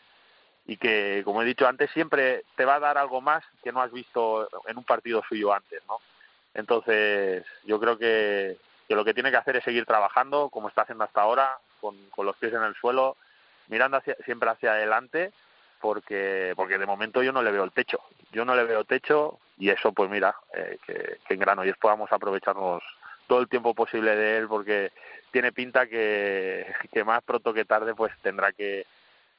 [0.65, 3.81] y que, como he dicho antes, siempre te va a dar algo más que no
[3.81, 5.99] has visto en un partido suyo antes, ¿no?
[6.53, 8.57] Entonces, yo creo que,
[8.89, 12.25] lo que tiene que hacer es seguir trabajando como está haciendo hasta ahora, con, con
[12.25, 13.17] los pies en el suelo,
[13.67, 15.31] mirando siempre hacia adelante,
[15.83, 17.99] porque, porque de momento yo no le veo el techo.
[18.31, 22.09] Yo no le veo techo y eso, pues mira, eh, que, que en Granollers podamos
[22.09, 22.81] aprovecharnos
[23.27, 24.93] todo el tiempo posible de él, porque
[25.31, 28.85] tiene pinta que, que más pronto que tarde pues tendrá que,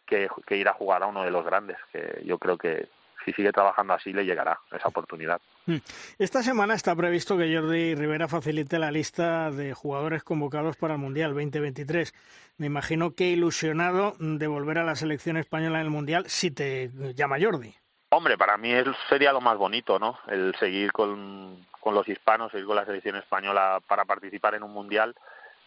[0.05, 2.89] que, ir a jugar a uno de los grandes, que yo creo que
[3.25, 5.41] si sigue trabajando así le llegará esa oportunidad.
[5.67, 5.79] Hmm.
[6.19, 11.01] Esta semana está previsto que Jordi Rivera facilite la lista de jugadores convocados para el
[11.01, 12.15] Mundial 2023.
[12.59, 16.91] Me imagino que ilusionado de volver a la selección española en el Mundial si te
[17.15, 17.75] llama Jordi.
[18.11, 18.71] Hombre, para mí
[19.09, 20.19] sería lo más bonito, ¿no?
[20.29, 24.73] El seguir con, con los hispanos, seguir con la selección española para participar en un
[24.73, 25.15] Mundial.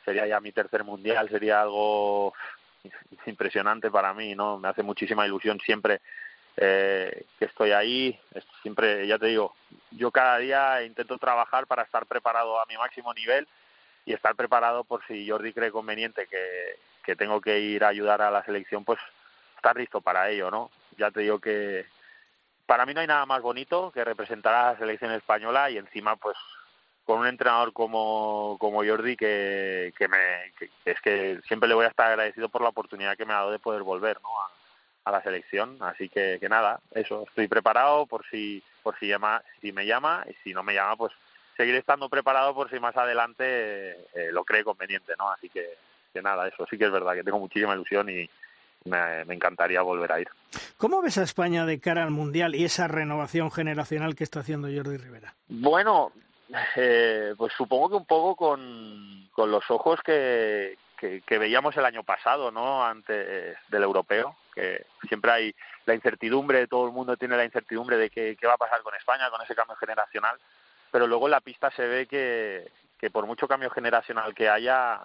[0.06, 2.34] Sería ya mi tercer Mundial, sería algo
[3.26, 4.58] impresionante para mí, ¿no?
[4.58, 6.02] Me hace muchísima ilusión siempre
[6.58, 8.20] eh, que estoy ahí.
[8.62, 9.56] Siempre, ya te digo,
[9.92, 13.48] yo cada día intento trabajar para estar preparado a mi máximo nivel
[14.06, 18.22] y estar preparado por si Jordi cree conveniente que, que tengo que ir a ayudar
[18.22, 19.00] a la selección, pues
[19.56, 20.72] estar listo para ello, ¿no?
[20.98, 21.86] Ya te digo que
[22.66, 26.16] para mí no hay nada más bonito que representar a la selección española y encima,
[26.16, 26.36] pues
[27.06, 30.18] con un entrenador como, como Jordi que, que me
[30.84, 33.52] es que siempre le voy a estar agradecido por la oportunidad que me ha dado
[33.52, 34.30] de poder volver ¿no?
[34.42, 34.50] a,
[35.12, 39.72] la selección así que, que nada eso estoy preparado por si por si llama si
[39.72, 41.14] me llama y si no me llama pues
[41.56, 45.78] seguir estando preparado por si más adelante eh, lo cree conveniente no así que,
[46.14, 48.30] que nada eso sí que es verdad que tengo muchísima ilusión y
[48.86, 50.30] me, me, encantaría volver a ir.
[50.78, 54.70] ¿Cómo ves a España de cara al Mundial y esa renovación generacional que está haciendo
[54.74, 55.34] Jordi Rivera?
[55.50, 56.14] Bueno,
[56.76, 62.04] eh, pues supongo que un poco con, con los ojos que, que, veíamos el año
[62.04, 62.84] pasado, ¿no?
[62.84, 68.10] Antes del europeo, que siempre hay la incertidumbre, todo el mundo tiene la incertidumbre de
[68.10, 70.38] qué, qué va a pasar con España, con ese cambio generacional,
[70.92, 75.02] pero luego en la pista se ve que, que por mucho cambio generacional que haya,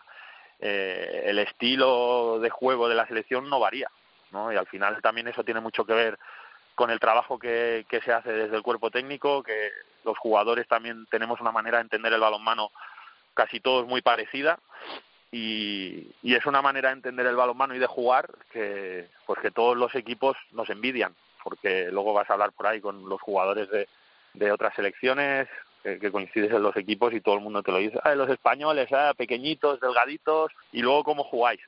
[0.58, 3.90] eh, el estilo de juego de la selección no varía,
[4.30, 4.52] ¿no?
[4.52, 6.18] Y al final también eso tiene mucho que ver
[6.74, 9.70] con el trabajo que, que se hace desde el cuerpo técnico, que
[10.04, 12.70] los jugadores también tenemos una manera de entender el balonmano
[13.34, 14.58] casi todos muy parecida
[15.32, 19.50] y, y, es una manera de entender el balonmano y de jugar que pues que
[19.50, 23.68] todos los equipos nos envidian porque luego vas a hablar por ahí con los jugadores
[23.70, 23.88] de,
[24.34, 25.48] de otras selecciones
[25.82, 28.88] que, coincides en los equipos y todo el mundo te lo dice ah, los españoles
[28.92, 31.60] ah, pequeñitos delgaditos y luego cómo jugáis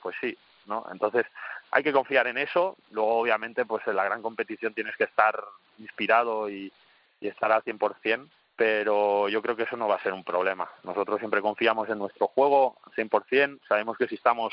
[0.00, 1.26] pues sí no entonces
[1.70, 2.76] hay que confiar en eso.
[2.90, 5.38] Luego obviamente pues en la gran competición tienes que estar
[5.78, 6.72] inspirado y,
[7.20, 8.28] y estar al 100%,
[8.58, 10.68] pero yo creo que eso no va a ser un problema.
[10.82, 14.52] Nosotros siempre confiamos en nuestro juego al 100%, sabemos que si estamos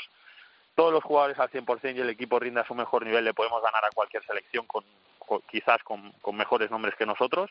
[0.76, 3.60] todos los jugadores al 100% y el equipo rinde a su mejor nivel, le podemos
[3.60, 4.84] ganar a cualquier selección con,
[5.50, 7.50] quizás con, mejores nombres que nosotros,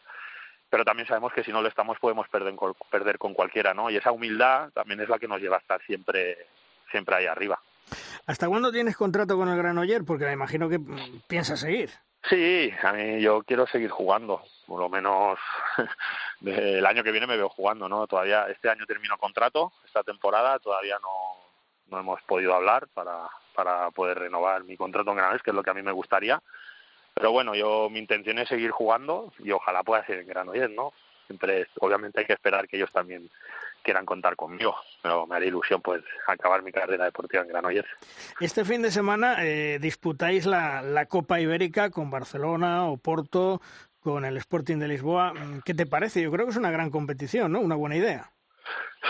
[0.70, 2.56] pero también sabemos que si no lo estamos podemos perder,
[2.90, 3.90] perder con cualquiera, ¿no?
[3.90, 6.38] Y esa humildad también es la que nos lleva a estar siempre,
[6.90, 7.60] siempre ahí arriba.
[8.26, 10.04] ¿Hasta cuándo tienes contrato con el Granoller?
[10.04, 10.80] Porque me imagino que
[11.28, 11.92] piensas seguir.
[12.30, 15.38] Sí, a mí yo quiero seguir jugando, por lo menos
[16.46, 18.08] el año que viene me veo jugando, ¿no?
[18.08, 21.10] Todavía este año termino contrato, esta temporada todavía no,
[21.88, 25.62] no hemos podido hablar para, para poder renovar mi contrato en Granollers, que es lo
[25.62, 26.42] que a mí me gustaría.
[27.14, 30.94] Pero bueno, yo mi intención es seguir jugando y ojalá pueda ser en Granollers, ¿no?
[31.28, 33.30] Siempre, obviamente hay que esperar que ellos también
[33.86, 34.76] quieran contar conmigo.
[35.02, 37.88] Pero me haría ilusión pues acabar mi carrera deportiva en Granollers.
[38.42, 43.62] Este fin de semana eh, disputáis la, la Copa Ibérica con Barcelona, o Porto,
[44.02, 45.34] con el Sporting de Lisboa.
[45.64, 46.22] ¿Qué te parece?
[46.22, 47.60] Yo creo que es una gran competición, ¿no?
[47.60, 48.32] Una buena idea.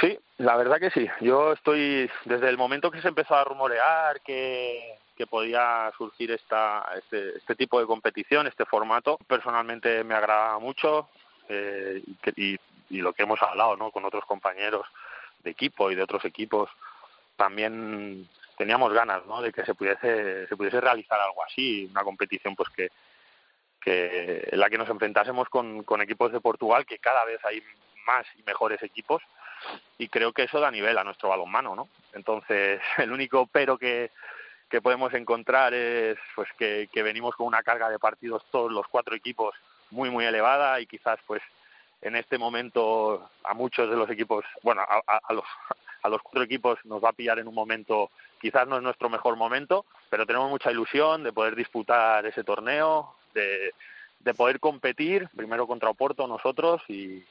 [0.01, 1.07] Sí, la verdad que sí.
[1.21, 6.86] Yo estoy, desde el momento que se empezó a rumorear que, que podía surgir esta,
[6.97, 11.07] este, este tipo de competición, este formato, personalmente me agrada mucho
[11.47, 12.03] eh,
[12.36, 12.59] y, y
[12.90, 13.92] lo que hemos hablado ¿no?
[13.92, 14.86] con otros compañeros
[15.44, 16.70] de equipo y de otros equipos,
[17.36, 18.28] también
[18.58, 19.42] teníamos ganas ¿no?
[19.42, 22.90] de que se pudiese, se pudiese realizar algo así, una competición pues que,
[23.82, 27.62] que en la que nos enfrentásemos con, con equipos de Portugal, que cada vez hay
[28.06, 29.22] más y mejores equipos,
[29.98, 31.90] y creo que eso da nivel a nuestro balonmano, ¿no?
[32.14, 34.12] Entonces, el único pero que,
[34.70, 38.88] que podemos encontrar es pues que, que venimos con una carga de partidos todos los
[38.88, 39.56] cuatro equipos
[39.92, 41.42] muy muy elevada y quizás pues
[42.06, 45.43] en este momento a muchos de los equipos, bueno, a, los
[46.03, 49.10] a los cuatro equipos nos va a pillar en un momento, quizás no es nuestro
[49.10, 53.74] mejor momento, pero tenemos mucha ilusión de poder disputar ese torneo, de,
[54.20, 57.26] de poder competir primero contra Oporto nosotros y,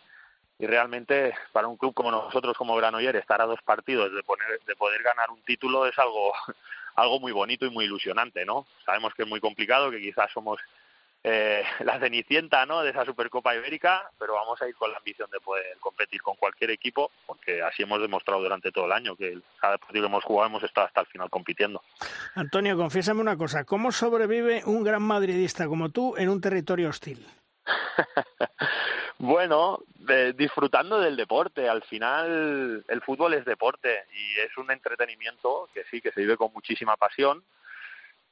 [0.58, 4.58] y realmente para un club como nosotros como Granoller estar a dos partidos de poner
[4.66, 6.32] de poder ganar un título es algo
[6.96, 10.58] algo muy bonito y muy ilusionante no sabemos que es muy complicado que quizás somos
[11.24, 12.82] eh, la cenicienta ¿no?
[12.82, 16.36] de esa Supercopa Ibérica, pero vamos a ir con la ambición de poder competir con
[16.36, 20.24] cualquier equipo, porque así hemos demostrado durante todo el año que cada partido que hemos
[20.24, 21.82] jugado hemos estado hasta el final compitiendo.
[22.34, 27.26] Antonio, confiésame una cosa, ¿cómo sobrevive un gran madridista como tú en un territorio hostil?
[29.18, 31.66] bueno, eh, disfrutando del deporte.
[31.66, 36.36] Al final, el fútbol es deporte y es un entretenimiento que sí, que se vive
[36.36, 37.42] con muchísima pasión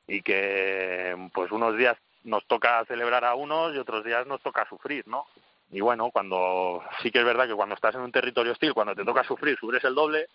[0.06, 4.68] y que pues unos días nos toca celebrar a unos y otros días nos toca
[4.68, 5.26] sufrir, ¿no?
[5.70, 8.94] Y bueno, cuando sí que es verdad que cuando estás en un territorio hostil, cuando
[8.94, 10.26] te toca sufrir, sufres el doble,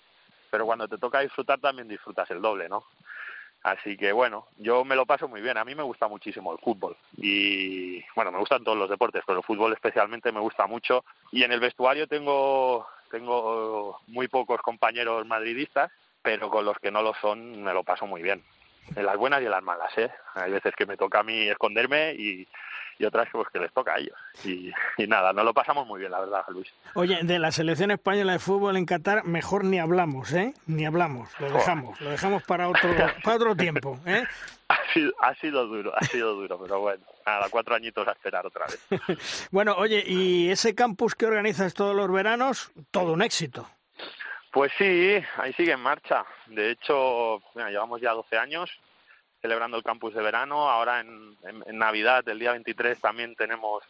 [0.50, 2.84] pero cuando te toca disfrutar también disfrutas el doble, ¿no?
[3.64, 5.58] Así que bueno, yo me lo paso muy bien.
[5.58, 9.40] A mí me gusta muchísimo el fútbol y bueno, me gustan todos los deportes, pero
[9.40, 11.04] el fútbol especialmente me gusta mucho.
[11.32, 17.02] Y en el vestuario tengo tengo muy pocos compañeros madridistas, pero con los que no
[17.02, 18.44] lo son me lo paso muy bien
[18.96, 20.10] en las buenas y en las malas, ¿eh?
[20.36, 22.48] Hay veces que me toca a mí esconderme y,
[23.00, 24.16] y otras pues que les toca a ellos.
[24.44, 26.68] Y, y nada, no lo pasamos muy bien, la verdad, Luis.
[26.94, 30.54] Oye, de la selección española de fútbol en Qatar, mejor ni hablamos, ¿eh?
[30.66, 32.90] Ni hablamos, lo dejamos, lo dejamos para otro,
[33.24, 34.24] para otro tiempo, ¿eh?
[34.70, 38.46] Ha sido, ha sido duro, ha sido duro, pero bueno, nada, cuatro añitos a esperar
[38.46, 39.48] otra vez.
[39.52, 43.70] bueno, oye, y ese campus que organizas todos los veranos, todo un éxito.
[44.52, 46.26] Pues sí, ahí sigue en marcha.
[46.48, 48.70] De hecho, mira, llevamos ya 12 años
[49.42, 50.70] celebrando el campus de verano.
[50.70, 53.84] Ahora en, en, Navidad, el día 23, también tenemos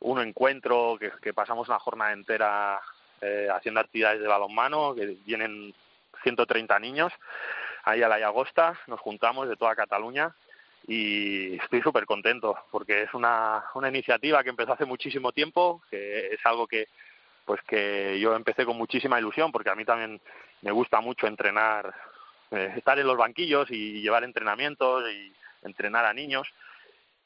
[0.00, 2.80] un encuentro que, que pasamos una jornada entera
[3.20, 5.74] eh, haciendo actividades de balonmano, que vienen
[6.22, 7.12] 130 niños
[7.84, 10.34] ahí a la Llagosta, nos juntamos de toda Cataluña
[10.86, 16.28] y estoy súper contento porque es una, una iniciativa que empezó hace muchísimo tiempo, que
[16.28, 16.88] es algo que
[17.48, 20.20] pues que yo empecé con muchísima ilusión porque a mí también
[20.60, 21.94] me gusta mucho entrenar,
[22.50, 25.32] eh, estar en los banquillos y llevar entrenamientos y
[25.62, 26.46] entrenar a niños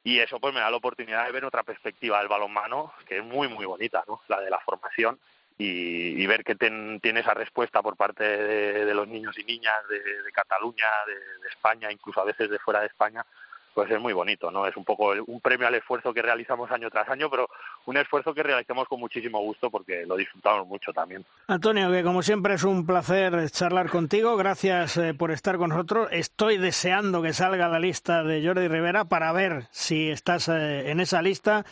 [0.05, 3.25] y eso pues me da la oportunidad de ver otra perspectiva del balonmano que es
[3.25, 4.23] muy muy bonita, ¿no?
[4.29, 5.19] La de la formación
[5.59, 9.75] y, y ver que ten, tiene esa respuesta por parte de, los niños y niñas
[9.89, 13.27] de, de Cataluña, de, de España, incluso a veces de fuera de España,
[13.75, 14.67] pues es muy bonito, ¿no?
[14.67, 17.49] Es un poco un premio al esfuerzo que realizamos año tras año, pero
[17.87, 21.25] un esfuerzo que realicemos con muchísimo gusto porque lo disfrutamos mucho también.
[21.47, 26.09] Antonio, que como siempre es un placer charlar contigo, gracias eh, por estar con nosotros.
[26.11, 31.01] Estoy deseando que salga la lista de Jordi Rivera para ver si estás eh, en
[31.01, 31.65] esa lista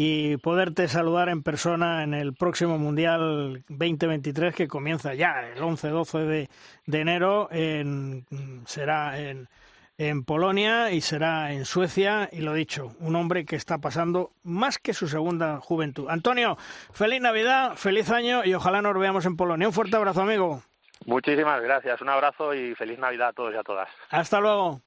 [0.00, 6.24] y poderte saludar en persona en el próximo Mundial 2023 que comienza ya el 11-12
[6.24, 6.48] de,
[6.86, 8.24] de enero, en,
[8.64, 9.48] será en
[9.98, 12.28] en Polonia y será en Suecia.
[12.32, 16.08] Y lo dicho, un hombre que está pasando más que su segunda juventud.
[16.08, 16.56] Antonio,
[16.92, 19.68] feliz Navidad, feliz año y ojalá nos veamos en Polonia.
[19.68, 20.62] Un fuerte abrazo, amigo.
[21.04, 23.88] Muchísimas gracias, un abrazo y feliz Navidad a todos y a todas.
[24.10, 24.82] Hasta luego.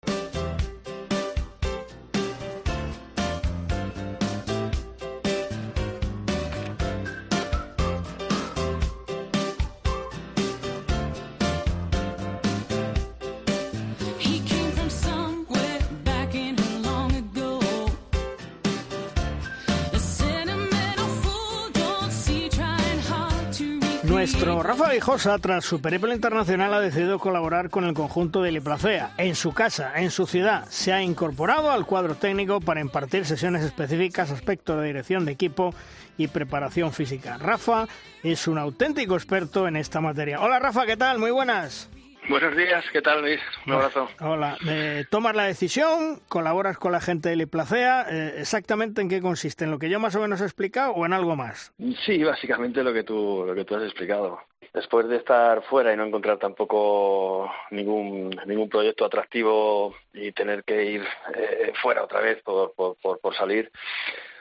[24.32, 29.12] Nuestro Rafa Vijosa, tras su periplo internacional, ha decidido colaborar con el conjunto de Liplacea.
[29.18, 33.62] En su casa, en su ciudad, se ha incorporado al cuadro técnico para impartir sesiones
[33.62, 35.76] específicas aspectos de dirección de equipo
[36.18, 37.38] y preparación física.
[37.40, 37.90] Rafa
[38.24, 40.40] es un auténtico experto en esta materia.
[40.40, 41.20] Hola Rafa, ¿qué tal?
[41.20, 41.90] Muy buenas.
[42.32, 43.42] Buenos días, ¿qué tal Luis?
[43.68, 44.10] Un abrazo.
[44.22, 49.20] Hola, eh, tomas la decisión, colaboras con la gente de Liplacea, eh, ¿exactamente en qué
[49.20, 49.66] consiste?
[49.66, 51.74] ¿En lo que yo más o menos he explicado o en algo más?
[52.06, 54.40] Sí, básicamente lo que tú, lo que tú has explicado.
[54.74, 60.86] Después de estar fuera y no encontrar tampoco ningún, ningún proyecto atractivo y tener que
[60.86, 61.06] ir
[61.36, 63.70] eh, fuera otra vez por, por, por, por salir,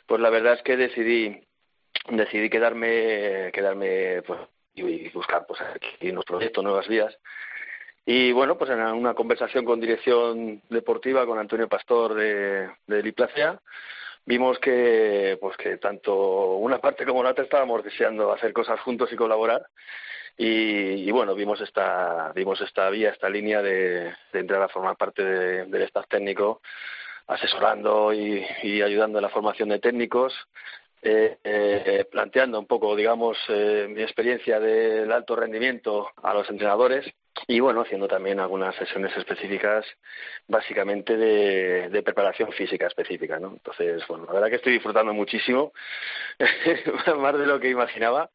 [0.07, 1.45] pues la verdad es que decidí,
[2.09, 4.38] decidí quedarme, quedarme pues,
[4.74, 7.18] y buscar pues, aquí unos proyectos, nuevas vías.
[8.12, 13.61] Y bueno, pues en una conversación con dirección deportiva con Antonio Pastor de, de Liplacea,
[14.26, 19.12] vimos que pues que tanto una parte como la otra estábamos deseando hacer cosas juntos
[19.12, 19.64] y colaborar.
[20.36, 25.82] Y, bueno, vimos esta, vimos esta vía, esta línea de, entrar a formar parte del
[25.82, 26.62] staff técnico,
[27.28, 28.44] asesorando y,
[28.82, 30.34] ayudando en la formación de técnicos,
[31.00, 37.06] eh, eh, planteando un poco, digamos, eh, mi experiencia del alto rendimiento a los entrenadores
[37.47, 39.85] y bueno, haciendo también algunas sesiones específicas,
[40.47, 43.53] básicamente de, preparación física específica, ¿no?
[43.53, 45.72] Entonces, bueno, la verdad que estoy disfrutando muchísimo,
[47.18, 48.31] más de lo que imaginaba,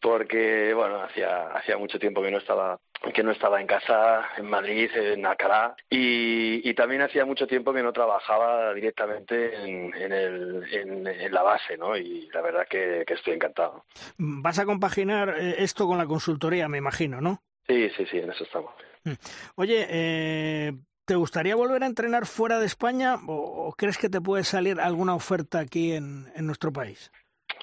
[0.00, 2.78] porque, bueno, hacía, hacía mucho tiempo que no estaba
[3.14, 7.82] que no estaba en casa en Madrid, en Alcalá, y, también hacía mucho tiempo que
[7.82, 11.96] no trabajaba directamente en, el, en, la base, ¿no?
[11.96, 13.84] Y la verdad que, que estoy encantado.
[14.16, 17.42] Vas a compaginar eh, esto con la consultoría, me imagino, ¿no?
[17.66, 18.72] Sí, sí, sí, en eso estamos.
[19.04, 19.12] Mm.
[19.56, 20.72] Oye, eh,
[21.04, 25.14] ¿te gustaría volver a entrenar fuera de España o, crees que te puede salir alguna
[25.14, 27.10] oferta aquí en, nuestro país?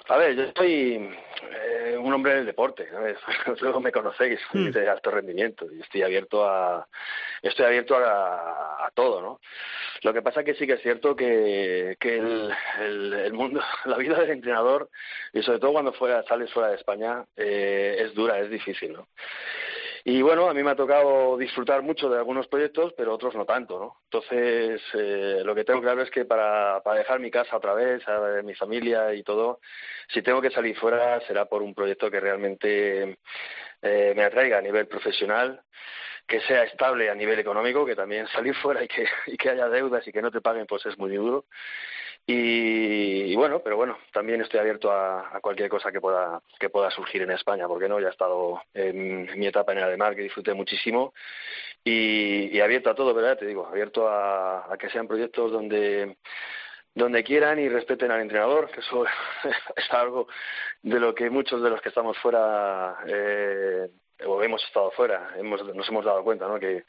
[0.07, 1.09] A ver, yo soy
[1.51, 2.87] eh, un hombre del deporte,
[3.61, 4.71] luego me conocéis, mm.
[4.71, 6.87] de alto rendimiento y estoy abierto a
[7.41, 9.39] estoy abierto a, todo, ¿no?
[10.01, 12.51] Lo que pasa que sí que es cierto que, que el,
[13.13, 14.89] el, mundo, la vida del entrenador
[15.31, 19.07] y sobre todo cuando fuera sales fuera de España eh, es dura, es difícil, ¿no?
[20.11, 23.45] Y bueno, a mí me ha tocado disfrutar mucho de algunos proyectos, pero otros no
[23.45, 23.97] tanto, ¿no?
[24.05, 28.01] Entonces, eh, lo que tengo claro es que para, para dejar mi casa otra vez,
[28.07, 29.59] a, mi familia y todo,
[30.11, 33.19] si tengo que salir fuera será por un proyecto que realmente
[33.83, 35.61] eh, me atraiga a nivel profesional
[36.25, 39.69] que sea estable a nivel económico, que también salir fuera y que, y que haya
[39.69, 41.45] deudas y que no te paguen, pues es muy duro.
[42.31, 47.23] Y, bueno, pero bueno, también estoy abierto a, cualquier cosa que pueda que pueda surgir
[47.23, 50.53] en España, porque no, ya he estado en, mi etapa en el Ademar, que disfruté
[50.53, 51.15] muchísimo,
[51.83, 53.35] y, abierto a todo, ¿verdad?
[53.39, 56.17] Te digo, abierto a, que sean proyectos donde
[56.93, 59.05] donde quieran y respeten al entrenador, que eso
[59.75, 60.27] es algo
[60.83, 63.89] de lo que muchos de los que estamos fuera eh,
[64.25, 66.59] o hemos estado fuera, hemos, nos hemos dado cuenta, ¿no?
[66.59, 66.83] Que,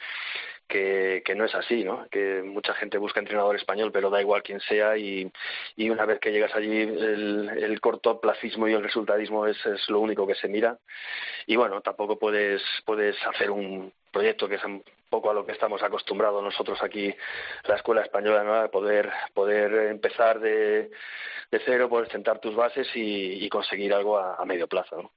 [0.71, 2.07] que, que, no es así, ¿no?
[2.11, 5.31] Que mucha gente busca entrenador español, pero da igual quién sea y,
[5.77, 10.01] y una vez que llegas allí el, el cortoplacismo y el resultadismo es, es lo
[10.01, 10.79] único que se mira
[11.47, 15.53] y bueno, tampoco puedes puedes hacer un proyecto que es un poco a lo que
[15.53, 17.14] estamos acostumbrados nosotros aquí
[17.66, 18.71] la escuela española, ¿no?
[18.71, 20.91] Poder poder empezar de,
[21.51, 25.11] de cero, poder sentar tus bases y, y conseguir algo a, a medio plazo, ¿no?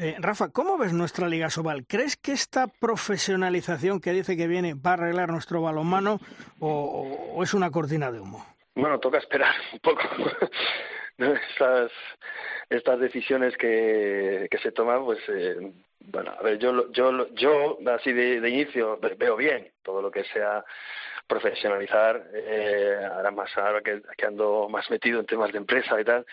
[0.00, 1.84] Eh, Rafa, ¿cómo ves nuestra Liga Sobal?
[1.84, 6.20] ¿Crees que esta profesionalización que dice que viene va a arreglar nuestro balonmano
[6.60, 8.46] o, es una cortina de humo?
[8.76, 10.02] Bueno, toca esperar un poco.
[11.18, 11.90] estas,
[12.70, 18.12] estas decisiones que, que se toman, pues, eh, bueno, a ver, yo, yo, yo así
[18.12, 20.64] de, de inicio veo bien todo lo que sea
[21.28, 26.26] profesionalizar, eh, ahora más ahora que, ando más metido en temas de empresa y tal,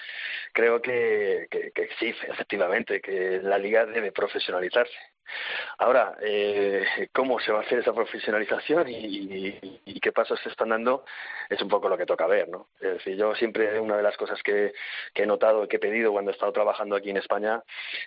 [0.54, 4.96] creo que, que, sí, efectivamente, que la liga debe profesionalizarse.
[5.80, 10.70] Ahora, eh, ¿cómo se va a hacer esa profesionalización y, y, qué pasos se están
[10.70, 11.04] dando?
[11.50, 12.68] Es un poco lo que toca ver, ¿no?
[12.80, 14.74] Es decir, yo siempre, una de las cosas que,
[15.14, 17.64] que he notado, que he pedido cuando he estado trabajando aquí en España,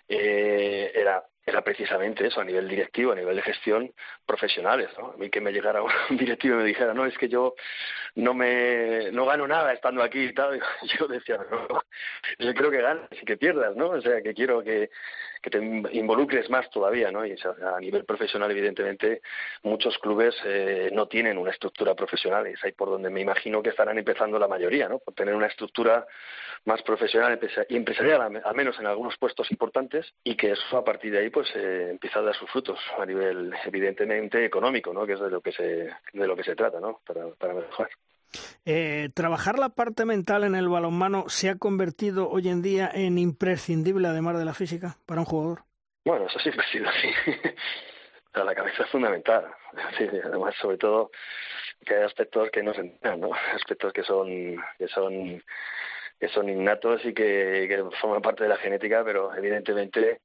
[0.08, 3.92] eh, era era precisamente eso, a nivel directivo, a nivel de gestión,
[4.26, 5.12] profesionales, ¿no?
[5.12, 7.54] A mí que me llegara un directivo y me dijera, no, es que yo
[8.14, 10.60] no me no gano nada estando aquí y tal,
[10.98, 11.82] yo decía, no,
[12.38, 13.90] yo creo que ganas y que pierdas, ¿no?
[13.90, 14.90] O sea, que quiero que,
[15.40, 15.58] que te
[15.92, 17.24] involucres más todavía, ¿no?
[17.24, 19.22] Y a nivel profesional, evidentemente,
[19.62, 23.70] muchos clubes eh, no tienen una estructura profesional, es ahí por donde me imagino que
[23.70, 24.98] estarán empezando la mayoría, ¿no?
[24.98, 26.06] Por tener una estructura
[26.64, 31.12] más profesional y empresarial, al menos en algunos puestos importantes, y que eso a partir
[31.12, 35.06] de ahí pues eh, empieza a dar sus frutos a nivel evidentemente económico, ¿no?
[35.06, 37.00] Que es de lo que se de lo que se trata, ¿no?
[37.06, 37.90] Para, para mejorar.
[38.64, 43.18] Eh, ¿Trabajar la parte mental en el balonmano se ha convertido hoy en día en
[43.18, 45.64] imprescindible, además de la física, para un jugador?
[46.04, 47.08] Bueno, eso siempre ha sido así.
[48.44, 49.46] la cabeza es fundamental.
[50.24, 51.10] además, sobre todo,
[51.84, 53.30] que hay aspectos que no se entienden, ¿no?
[53.54, 55.42] Aspectos que son, que son
[56.18, 60.22] que son innatos y que, forman parte de la genética, pero evidentemente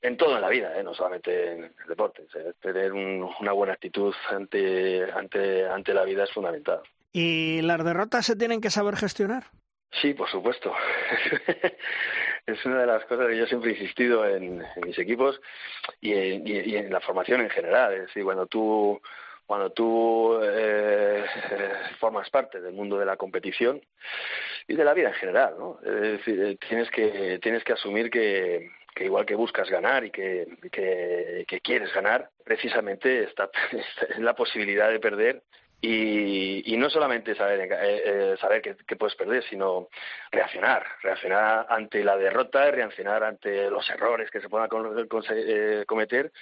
[0.00, 0.84] en todo en la vida, ¿eh?
[0.84, 2.26] no solamente en el deporte.
[2.60, 6.82] tener una buena actitud ante, ante, ante la vida es fundamental.
[7.12, 9.44] ¿Y las derrotas se tienen que saber gestionar?
[10.00, 10.72] Sí, por supuesto.
[12.46, 15.40] es una de las cosas que yo siempre he insistido en, mis equipos
[16.00, 17.92] y en, y en, la formación en general.
[17.92, 19.00] Es decir, cuando tú
[19.46, 21.26] cuando tú eh,
[22.00, 23.82] formas parte del mundo de la competición
[24.66, 25.78] y de la vida en general, ¿no?
[25.84, 31.44] Eh, tienes que tienes que asumir que, que igual que buscas ganar y que, que,
[31.46, 33.50] que quieres ganar, precisamente está,
[34.18, 35.42] la posibilidad de perder
[35.84, 39.88] y, no solamente saber, eh, eh, saber que, puedes perder, sino
[40.30, 44.68] reaccionar, reaccionar ante la derrota, reaccionar ante los errores que se puedan
[45.30, 46.32] eh, cometer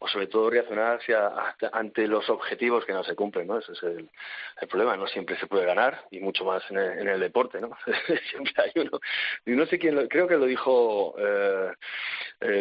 [0.00, 1.30] o sobre todo reaccionar hacia,
[1.72, 3.58] ante los objetivos que no se cumplen, ¿no?
[3.58, 4.08] Ese es el,
[4.68, 7.70] problema, no siempre se puede ganar y mucho más en el, deporte, ¿no?
[8.30, 9.00] siempre hay uno.
[9.46, 11.14] Y no sé quién, creo que lo dijo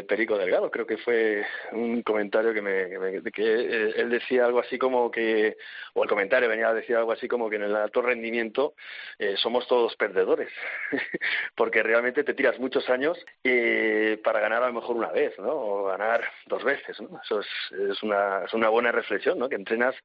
[0.07, 5.11] Perico Delgado, creo que fue un comentario que me, que él decía algo así como
[5.11, 5.57] que,
[5.93, 8.75] o el venía a decir algo así como que en el alto rendimiento
[9.19, 10.51] eh, somos todos perdedores,
[11.55, 15.51] porque realmente te tiras muchos años eh, para ganar a lo mejor una vez, ¿no?
[15.51, 17.19] O ganar dos veces, ¿no?
[17.23, 17.47] Eso es,
[17.91, 19.49] es, una, es una buena reflexión, ¿no?
[19.49, 19.95] Que entrenas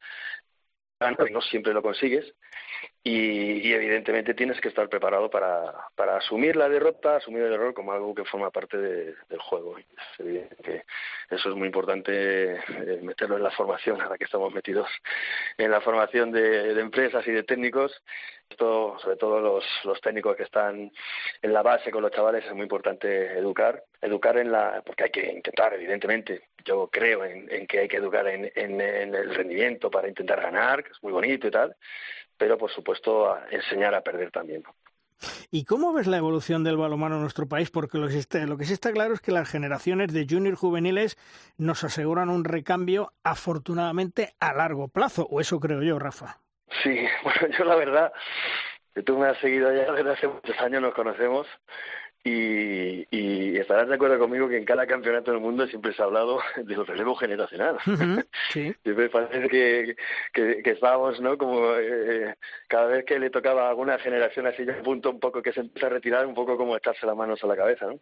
[1.28, 2.32] y no siempre lo consigues
[3.04, 7.92] y, evidentemente tienes que estar preparado para, para asumir la derrota, asumir el error como
[7.92, 9.76] algo que forma parte del juego.
[9.78, 9.84] Es
[11.30, 14.88] eso es muy importante eh, meterlo en la formación, ahora que estamos metidos
[15.56, 18.02] en la formación de, empresas y de técnicos.
[18.48, 20.92] Esto, sobre todo los, los técnicos que están
[21.40, 25.10] en la base con los chavales, es muy importante educar, educar en la, porque hay
[25.10, 29.34] que intentar, evidentemente, yo creo en, en que hay que educar en, en, en el
[29.34, 31.74] rendimiento para intentar ganar, que es muy bonito y tal,
[32.42, 34.64] pero por supuesto a enseñar a perder también.
[35.52, 37.70] ¿Y cómo ves la evolución del balonmano en nuestro país?
[37.70, 40.56] Porque lo que, está, lo que sí está claro es que las generaciones de junior
[40.56, 41.16] juveniles
[41.56, 46.40] nos aseguran un recambio afortunadamente a largo plazo, o eso creo yo, Rafa.
[46.82, 48.12] Sí, bueno, yo la verdad,
[48.92, 51.46] que tú me has seguido ya desde hace muchos años, nos conocemos,
[52.24, 56.04] y, y, estarás de acuerdo conmigo que en cada campeonato del mundo siempre se ha
[56.04, 57.78] hablado del relevo generacional.
[58.50, 58.72] sí.
[58.82, 59.96] siempre parece que,
[60.32, 61.36] que, que estábamos, ¿no?
[61.36, 62.36] Como eh,
[62.68, 65.60] cada vez que le tocaba a alguna generación así, ya punto un poco que se
[65.60, 67.98] empieza a retirar, un poco como echarse las manos a la cabeza, ¿no?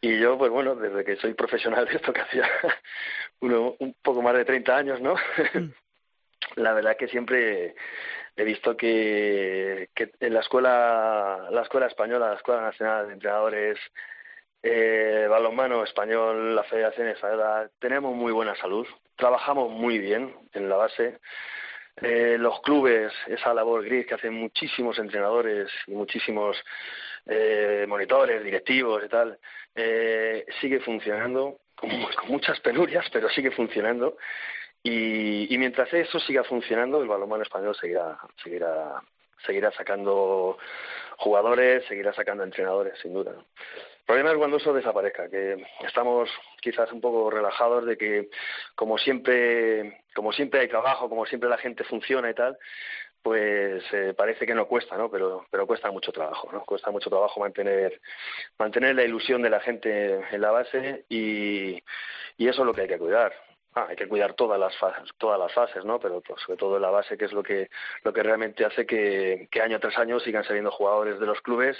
[0.00, 2.48] Y yo, pues bueno, desde que soy profesional de esto, que hacía
[3.40, 5.14] uno, un poco más de 30 años, ¿no?
[5.54, 5.72] Mm.
[6.56, 7.74] la verdad que siempre
[8.36, 9.88] he visto que,
[10.20, 13.78] en la escuela, la escuela española, la Escuela Nacional de Entrenadores,
[14.62, 20.76] eh, balonmano español, la Federación Española, tenemos muy buena salud, trabajamos muy bien en la
[20.76, 21.18] base.
[22.02, 26.62] Eh, los clubes, esa labor gris que hacen muchísimos entrenadores y muchísimos
[27.24, 29.38] eh, monitores, directivos y tal,
[29.74, 31.90] eh, sigue funcionando con
[32.28, 34.16] muchas penurias, pero sigue funcionando
[34.88, 39.02] y, y mientras eso siga funcionando, el balonmano español seguirá, seguirá,
[39.44, 40.58] seguirá sacando
[41.16, 43.32] jugadores, seguirá sacando entrenadores, sin duda.
[43.32, 46.30] El problema es cuando eso desaparezca, que estamos
[46.60, 48.30] quizás un poco relajados de que
[48.76, 52.56] como siempre, como siempre hay trabajo, como siempre la gente funciona y tal,
[53.22, 55.10] pues eh, parece que no cuesta, ¿no?
[55.10, 56.64] Pero, pero cuesta mucho trabajo, ¿no?
[56.64, 58.00] Cuesta mucho trabajo mantener,
[58.56, 61.82] mantener la ilusión de la gente en la base y,
[62.36, 63.32] y eso es lo que hay que cuidar.
[63.78, 66.00] Ah, hay que cuidar todas las fases, todas las fases, ¿no?
[66.00, 67.68] Pero pues, sobre todo la base, que es lo que
[68.04, 71.76] lo que realmente hace que, que año tras año sigan saliendo jugadores de los clubes,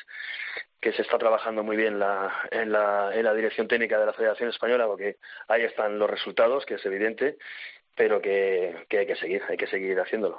[0.78, 4.50] que se está trabajando muy bien en, la, en la dirección técnica de la Federación
[4.50, 5.16] Española, porque
[5.48, 7.38] ahí están los resultados, que es evidente,
[7.96, 10.38] pero que, hay que seguir, hay que seguir haciéndolo.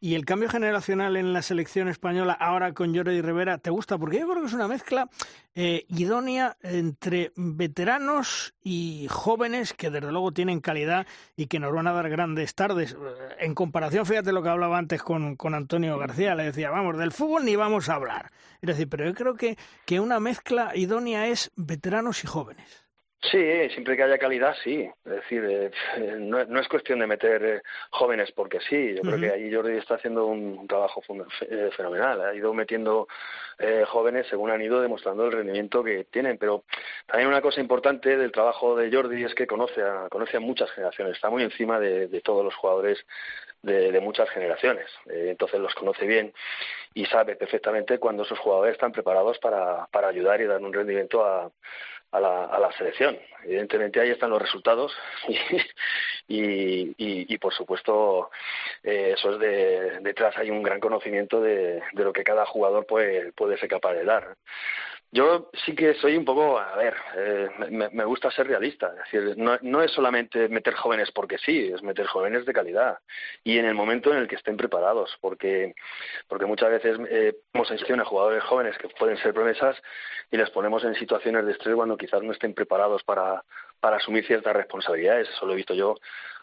[0.00, 3.98] Y el cambio generacional en la selección española ahora con Jordi Rivera, ¿te gusta?
[3.98, 5.10] Porque yo creo que es una mezcla
[5.54, 11.88] eh, idónea entre veteranos y jóvenes que desde luego tienen calidad y que nos van
[11.88, 12.92] a dar grandes tardes.
[12.92, 12.96] Eh,
[13.40, 17.10] en comparación, fíjate lo que hablaba antes con, con Antonio García, le decía, vamos, del
[17.10, 18.30] fútbol ni vamos a hablar.
[18.60, 22.81] Decir, pero yo creo que, que una mezcla idónea es veteranos y jóvenes.
[23.30, 23.38] Sí,
[23.70, 24.90] siempre que haya calidad, sí.
[25.04, 25.70] Es decir, eh,
[26.18, 28.94] no, no, es cuestión de meter eh, jóvenes porque sí.
[28.96, 31.02] Yo creo que ahí Jordi está haciendo un, trabajo
[31.42, 32.20] eh, fenomenal.
[32.20, 33.06] Ha ido metiendo
[33.86, 36.36] jóvenes según han ido demostrando el rendimiento que tienen.
[36.36, 36.64] Pero
[37.06, 40.70] también una cosa importante del trabajo de Jordi es que conoce a, conoce a muchas
[40.72, 41.14] generaciones.
[41.14, 42.98] Está muy encima de, de todos los jugadores
[43.62, 44.86] de, de muchas generaciones.
[45.06, 46.32] entonces los conoce bien
[46.94, 51.24] y sabe perfectamente cuando esos jugadores están preparados para, para ayudar y dar un rendimiento
[51.24, 51.52] a
[52.12, 53.18] a la, a la selección.
[53.44, 54.92] Evidentemente ahí están los resultados
[56.28, 58.30] y, por supuesto
[58.84, 63.58] eh, eso es de, detrás hay un gran conocimiento de, lo que cada jugador puede
[63.58, 64.36] ser capaz de dar.
[65.14, 68.94] Yo sí que soy un poco, a ver, eh, me, gusta ser realista.
[69.04, 72.98] Es decir, no, es solamente meter jóvenes porque sí, es meter jóvenes de calidad
[73.44, 75.74] y en el momento en el que estén preparados, porque
[76.28, 79.76] porque muchas veces eh, en a jugadores jóvenes que pueden ser promesas
[80.30, 83.44] y les ponemos en situaciones de estrés cuando quizás no estén preparados para,
[83.82, 85.28] para asumir ciertas responsabilidades.
[85.28, 85.96] Eso lo he visto yo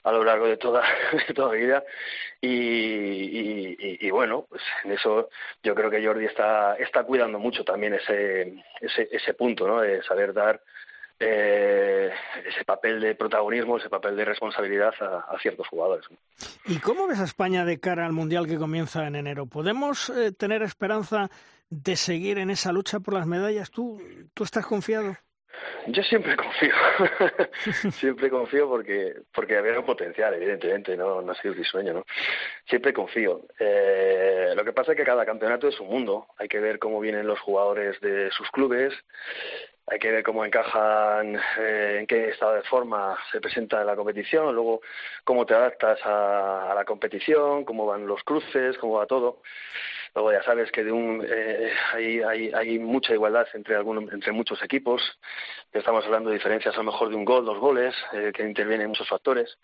[0.03, 0.83] a lo largo de toda,
[1.27, 1.83] de toda vida.
[2.41, 5.29] Y, bueno, pues en eso
[5.63, 9.79] yo creo que Jordi está, está cuidando mucho también ese, ese, ese punto, ¿no?
[9.79, 10.61] De saber dar
[11.17, 12.11] eh,
[12.45, 16.05] ese papel de protagonismo, ese papel de responsabilidad a, ciertos jugadores.
[16.65, 19.45] ¿Y cómo ves a España de cara al Mundial que comienza en enero?
[19.45, 21.29] ¿Podemos eh, tener esperanza
[21.69, 23.71] de seguir en esa lucha por las medallas?
[23.71, 24.01] ¿Tú,
[24.33, 25.15] tú estás confiado?
[25.87, 26.73] Yo siempre confío,
[27.91, 32.05] siempre confío porque porque había un potencial, evidentemente, no, no ha sido risueño, ¿no?
[32.67, 33.41] Siempre confío.
[33.59, 36.27] Eh, lo que pasa es que cada campeonato es un mundo.
[36.37, 38.93] Hay que ver cómo vienen los jugadores de sus clubes,
[39.87, 43.95] hay que ver cómo encajan, eh, en qué estado de forma se presenta en la
[43.95, 44.81] competición, luego
[45.23, 49.41] cómo te adaptas a la competición, cómo van los cruces, cómo va todo.
[50.15, 54.31] Luego ya sabes que de un, eh, hay, hay, hay mucha igualdad entre, algunos, entre
[54.31, 55.01] muchos equipos.
[55.71, 58.87] Estamos hablando de diferencias a lo mejor de un gol, dos goles, eh, que intervienen
[58.87, 59.57] muchos factores.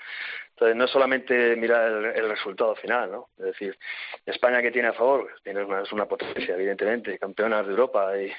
[0.52, 3.30] Entonces, no es solamente mirar el, resultado final, ¿no?
[3.38, 3.78] Es decir,
[4.26, 8.32] España que tiene a favor, tiene una, es una potencia, evidentemente, campeona de Europa y,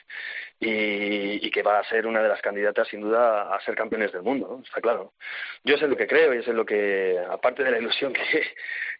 [0.60, 4.22] y, que va a ser una de las candidatas, sin duda, a ser campeones del
[4.22, 4.62] mundo.
[4.64, 5.12] Está claro.
[5.62, 8.46] Yo sé lo que creo y sé lo que, aparte de la ilusión que,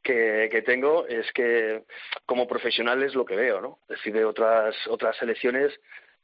[0.06, 1.82] que, que tengo, es que
[2.24, 3.78] como profesional es lo que veo, ¿no?
[3.88, 5.72] Es decir, de otras, otras selecciones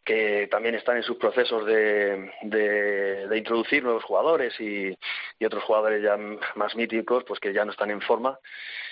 [0.04, 4.96] que también están en sus procesos de, de, introducir nuevos jugadores y,
[5.38, 6.16] y, otros jugadores ya
[6.56, 8.38] más míticos, pues que ya no están en forma.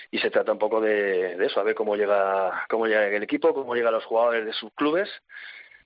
[0.09, 3.23] Y se trata un poco de, de eso, a ver cómo llega, cómo llega el
[3.23, 5.09] equipo, cómo llegan los jugadores de sus clubes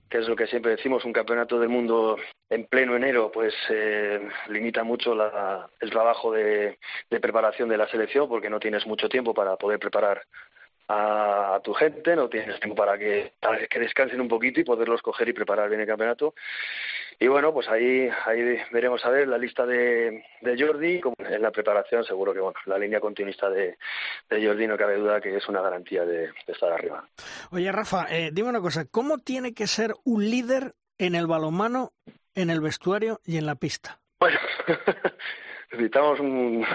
[0.08, 2.16] que es lo que siempre decimos, un campeonato del mundo
[2.48, 6.78] en pleno enero, pues eh, limita mucho la, el trabajo de,
[7.10, 10.22] de, preparación de la selección, porque no tienes mucho tiempo para poder preparar
[10.88, 13.34] a, tu gente, no tienes tiempo para que,
[13.68, 16.34] que descansen un poquito y poderlos coger y preparar bien el campeonato.
[17.18, 21.00] Y bueno, pues ahí, ahí veremos a ver la lista de, de Jordi.
[21.00, 23.78] Como en la preparación, seguro que bueno, la línea continuista de,
[24.28, 27.08] de Jordi no cabe duda que es una garantía de, estar arriba.
[27.50, 31.92] Oye, Rafa, eh, dime una cosa, ¿cómo tiene que ser un líder en el balonmano,
[32.34, 33.98] en el vestuario y en la pista?
[34.20, 34.38] Bueno,
[35.72, 36.66] necesitamos un,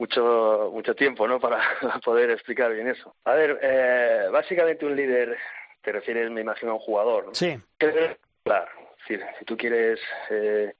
[0.00, 1.60] mucho mucho tiempo no para
[2.04, 3.14] poder explicar bien eso.
[3.24, 5.36] A ver eh, básicamente un líder
[5.82, 7.34] te refieres me imagino a un jugador ¿no?
[7.34, 7.56] sí.
[8.42, 8.70] Claro.
[9.06, 10.72] Si tú quieres eh,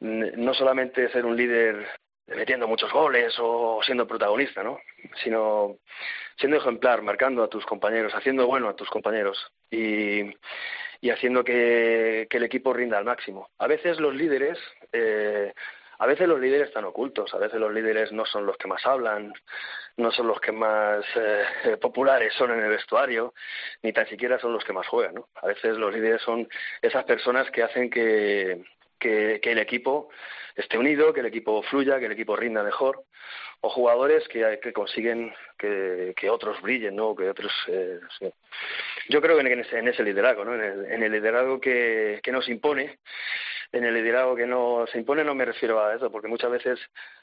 [0.00, 1.86] no solamente ser un líder
[2.26, 4.78] metiendo muchos goles o siendo protagonista no
[5.24, 5.76] sino
[6.38, 9.38] siendo ejemplar marcando a tus compañeros haciendo bueno a tus compañeros
[9.70, 10.30] y
[11.00, 13.50] y haciendo que, que el equipo rinda al máximo.
[13.58, 14.58] A veces los líderes
[14.92, 15.54] eh,
[15.98, 18.84] a veces los líderes están ocultos, a veces los líderes no son los que más
[18.86, 19.32] hablan,
[19.96, 23.34] no son los que más eh, populares son en el vestuario,
[23.82, 25.14] ni tan siquiera son los que más juegan.
[25.14, 25.28] ¿no?
[25.42, 26.48] A veces los líderes son
[26.80, 28.62] esas personas que hacen que,
[28.98, 30.08] que, el equipo
[30.54, 33.04] esté unido, que el equipo fluya, que el equipo rinda mejor,
[33.60, 37.14] o jugadores que, que consiguen que, otros brillen, ¿no?
[37.14, 37.98] Que otros, eh,
[39.08, 40.54] Yo creo que en, en, ese liderazgo, ¿no?
[40.54, 42.98] En el, en el liderazgo que, que nos impone
[43.72, 46.80] en el liderazgo que no se impone no me refiero a eso, porque muchas veces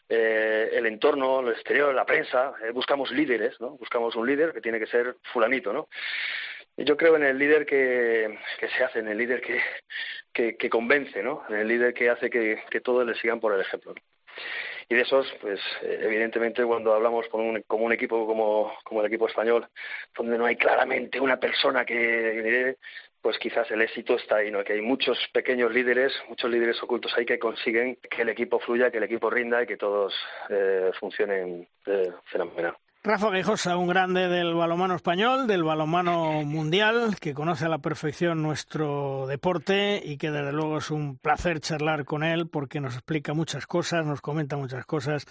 [0.09, 3.71] eh, el entorno, el exterior, la prensa, eh, buscamos líderes, ¿no?
[3.71, 5.87] Buscamos un líder que tiene que ser fulanito, ¿no?
[6.77, 9.61] Yo creo en el líder que, se hace, en el líder que,
[10.33, 11.43] que, que convence, ¿no?
[11.49, 13.95] En el líder que hace que, que todos le sigan por el ejemplo.
[14.87, 19.07] Y de esos, pues eh, evidentemente cuando hablamos con un, un equipo como, como el
[19.07, 19.67] equipo español,
[20.15, 22.75] donde no hay claramente una persona que
[23.25, 24.63] pues quizás el éxito está ahí, ¿no?
[24.63, 28.91] Que hay muchos pequeños líderes, muchos líderes ocultos ahí que consiguen que el equipo fluya,
[28.91, 30.13] que el equipo rinda y que todos
[30.47, 32.77] eh, funcionen eh, fenomenal.
[33.05, 38.41] Rafa Guijosa, un grande del balomano español, del balomano mundial, que conoce a la perfección
[38.41, 43.35] nuestro deporte y que desde luego es un placer charlar con él porque nos explica
[43.35, 45.27] muchas cosas, nos comenta muchas cosas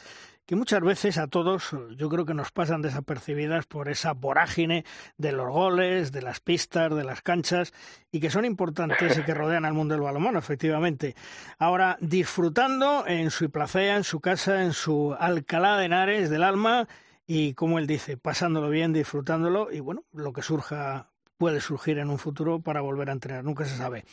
[0.47, 4.85] que muchas veces a todos yo creo que nos pasan desapercibidas por esa vorágine
[5.16, 7.72] de los goles, de las pistas, de las canchas
[8.12, 11.16] y que son importantes y que rodean al mundo del balonmano, efectivamente.
[11.59, 16.87] Ahora, disfrutando en su placea, en su casa, en su Alcalá de Henares del alma
[17.27, 22.11] y, como él dice, pasándolo bien, disfrutándolo y, bueno, lo que surja puede surgir en
[22.11, 24.05] un futuro para volver a entrenar, nunca se sabe.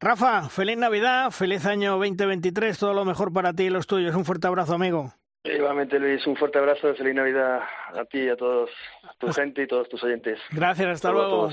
[0.00, 4.14] Rafa, feliz Navidad, feliz año 2023, todo lo mejor para ti y los tuyos.
[4.14, 5.12] Un fuerte abrazo, amigo.
[5.42, 7.60] Igualmente, Luis, un fuerte abrazo, feliz Navidad
[7.94, 8.70] a ti y a todos
[9.18, 10.38] tu gente y todos tus oyentes.
[10.50, 11.50] Gracias, hasta luego.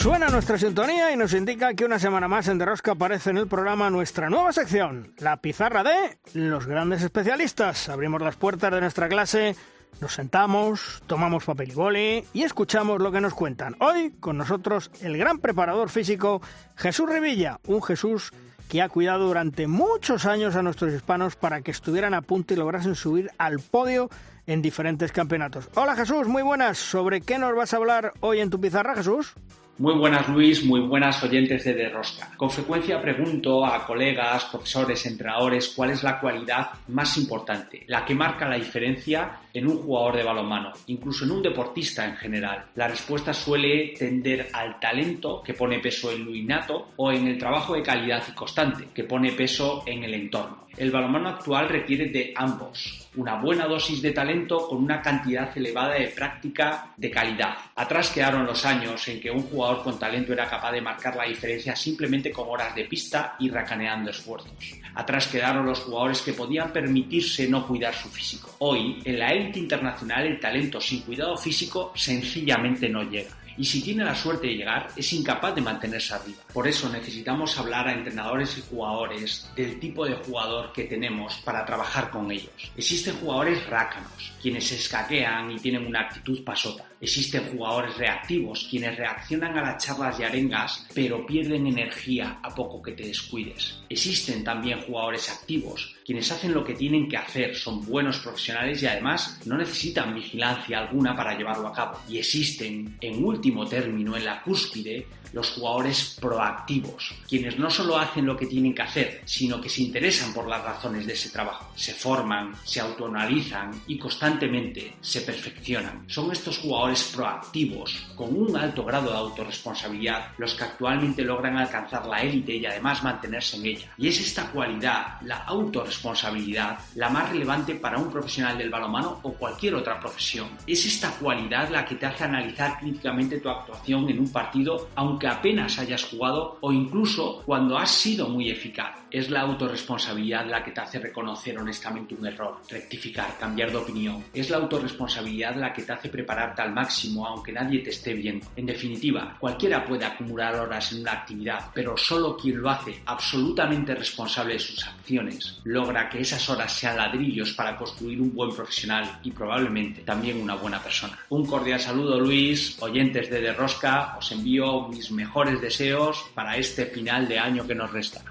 [0.00, 3.46] Suena nuestra sintonía y nos indica que una semana más en Derrosca aparece en el
[3.46, 7.90] programa nuestra nueva sección, la pizarra de los grandes especialistas.
[7.90, 9.56] Abrimos las puertas de nuestra clase
[10.00, 13.76] Nos sentamos, tomamos papel y boli y escuchamos lo que nos cuentan.
[13.80, 16.40] Hoy con nosotros el gran preparador físico
[16.76, 18.32] Jesús Revilla, un Jesús
[18.70, 22.56] que ha cuidado durante muchos años a nuestros hispanos para que estuvieran a punto y
[22.56, 24.08] lograsen subir al podio
[24.46, 25.68] en diferentes campeonatos.
[25.74, 26.78] Hola Jesús, muy buenas.
[26.78, 29.34] ¿Sobre qué nos vas a hablar hoy en tu pizarra, Jesús?
[29.80, 32.30] Muy buenas Luis, muy buenas oyentes de Derrosca.
[32.36, 38.14] Con frecuencia pregunto a colegas, profesores, entrenadores cuál es la cualidad más importante, la que
[38.14, 42.66] marca la diferencia en un jugador de balonmano, incluso en un deportista en general.
[42.74, 47.38] La respuesta suele tender al talento, que pone peso en lo innato, o en el
[47.38, 50.66] trabajo de calidad y constante, que pone peso en el entorno.
[50.76, 55.94] El balonmano actual requiere de ambos, una buena dosis de talento con una cantidad elevada
[55.94, 57.54] de práctica de calidad.
[57.74, 61.24] Atrás quedaron los años en que un jugador con talento era capaz de marcar la
[61.24, 64.52] diferencia simplemente con horas de pista y racaneando esfuerzos.
[64.94, 68.54] Atrás quedaron los jugadores que podían permitirse no cuidar su físico.
[68.58, 73.82] Hoy, en la élite internacional, el talento sin cuidado físico sencillamente no llega y si
[73.82, 76.38] tiene la suerte de llegar, es incapaz de mantenerse arriba.
[76.52, 81.64] Por eso necesitamos hablar a entrenadores y jugadores del tipo de jugador que tenemos para
[81.64, 82.72] trabajar con ellos.
[82.76, 86.86] Existen jugadores rácanos, quienes se escaquean y tienen una actitud pasota.
[87.00, 92.82] Existen jugadores reactivos, quienes reaccionan a las charlas y arengas, pero pierden energía a poco
[92.82, 93.78] que te descuides.
[93.88, 98.86] Existen también jugadores activos, quienes hacen lo que tienen que hacer, son buenos profesionales y
[98.86, 102.00] además no necesitan vigilancia alguna para llevarlo a cabo.
[102.08, 108.26] Y existen, en último término, en la cúspide, los jugadores proactivos, quienes no solo hacen
[108.26, 111.70] lo que tienen que hacer, sino que se interesan por las razones de ese trabajo,
[111.74, 116.04] se forman, se autoanalizan y constantemente se perfeccionan.
[116.08, 122.06] Son estos jugadores proactivos, con un alto grado de autorresponsabilidad, los que actualmente logran alcanzar
[122.06, 123.88] la élite y además mantenerse en ella.
[123.96, 129.32] Y es esta cualidad, la autorresponsabilidad, la más relevante para un profesional del balonmano o
[129.32, 130.48] cualquier otra profesión.
[130.66, 135.19] Es esta cualidad la que te hace analizar críticamente tu actuación en un partido, aunque
[135.20, 138.96] que apenas hayas jugado o incluso cuando has sido muy eficaz.
[139.10, 144.24] Es la autorresponsabilidad la que te hace reconocer honestamente un error, rectificar, cambiar de opinión.
[144.32, 148.46] Es la autorresponsabilidad la que te hace prepararte al máximo aunque nadie te esté viendo.
[148.56, 153.94] En definitiva, cualquiera puede acumular horas en una actividad, pero solo quien lo hace absolutamente
[153.94, 159.20] responsable de sus acciones logra que esas horas sean ladrillos para construir un buen profesional
[159.22, 161.18] y probablemente también una buena persona.
[161.28, 167.28] Un cordial saludo Luis, oyentes de Derrosca, os envío mis mejores deseos para este final
[167.28, 168.22] de año que nos resta.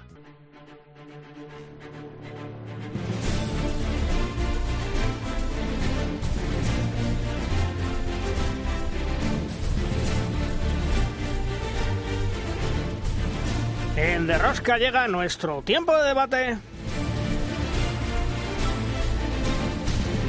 [13.96, 16.58] En Derrosca llega nuestro tiempo de debate.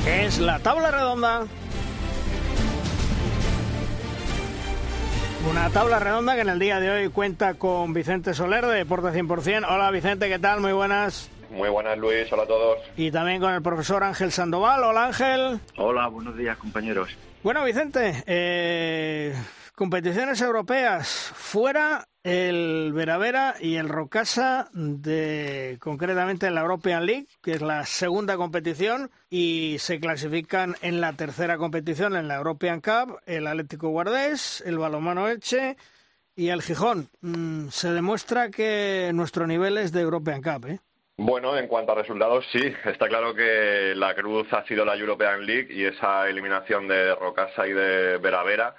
[0.06, 1.48] Es la tabla redonda.
[5.50, 9.08] Una tabla redonda que en el día de hoy cuenta con Vicente Soler de Deporte
[9.08, 9.66] 100%.
[9.68, 10.62] Hola Vicente, ¿qué tal?
[10.62, 11.30] Muy buenas.
[11.50, 12.78] Muy buenas Luis, hola a todos.
[12.96, 14.84] Y también con el profesor Ángel Sandoval.
[14.84, 15.60] Hola Ángel.
[15.78, 17.10] Hola, buenos días compañeros.
[17.42, 19.34] Bueno Vicente, eh,
[19.76, 27.62] competiciones europeas fuera el Veravera y el Rocasa de concretamente la European League, que es
[27.62, 33.48] la segunda competición y se clasifican en la tercera competición en la European Cup el
[33.48, 35.78] Atlético Guardés, el Balomano Elche
[36.36, 37.10] y el Gijón.
[37.22, 40.80] Mm, se demuestra que nuestro nivel es de European Cup, ¿eh?
[41.18, 42.74] Bueno, en cuanto a resultados, sí.
[42.86, 47.68] Está claro que la cruz ha sido la European League y esa eliminación de Rocasa
[47.68, 48.76] y de Veravera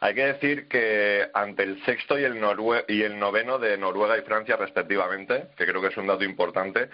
[0.00, 2.40] hay que decir que ante el sexto y el,
[2.88, 6.88] y el noveno de Noruega y Francia respectivamente, que creo que es un dato importante,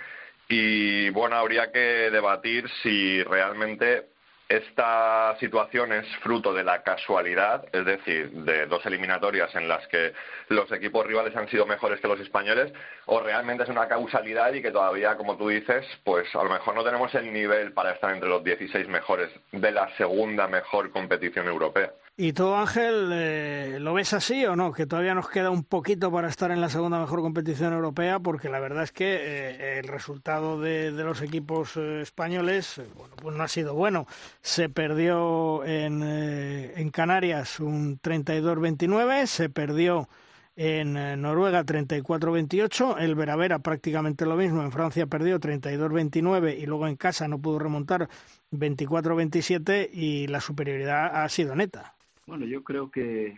[0.48, 4.08] y bueno, habría que debatir si realmente
[4.50, 10.12] esta situación es fruto de la casualidad, es decir, de dos eliminatorias en las que
[10.48, 12.72] los equipos rivales han sido mejores que los españoles,
[13.06, 16.74] o realmente es una causalidad y que todavía, como tú dices, pues a lo mejor
[16.74, 21.46] no tenemos el nivel para estar entre los 16 mejores de la segunda mejor competición
[21.46, 21.92] europea.
[22.22, 24.74] ¿Y tú, Ángel, eh, lo ves así o no?
[24.74, 28.50] Que todavía nos queda un poquito para estar en la segunda mejor competición europea, porque
[28.50, 33.42] la verdad es que eh, el resultado de, los equipos eh, españoles, bueno, pues no
[33.42, 34.06] ha sido bueno.
[34.42, 40.10] Se perdió en, en Canarias un 32-29, se perdió
[40.56, 46.96] en Noruega 34-28, el Veravera prácticamente lo mismo, en Francia perdió 32-29 y luego en
[46.96, 48.10] casa no pudo remontar
[48.52, 51.94] 24-27 y la superioridad ha sido neta.
[52.30, 53.36] Bueno, yo creo que,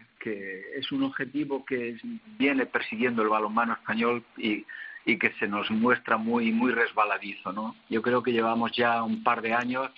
[0.76, 1.97] es un objetivo que
[2.38, 4.66] viene persiguiendo el balonmano español y,
[5.16, 7.74] que se nos muestra muy muy resbaladizo, ¿no?
[7.88, 9.88] Yo creo que llevamos ya un par de años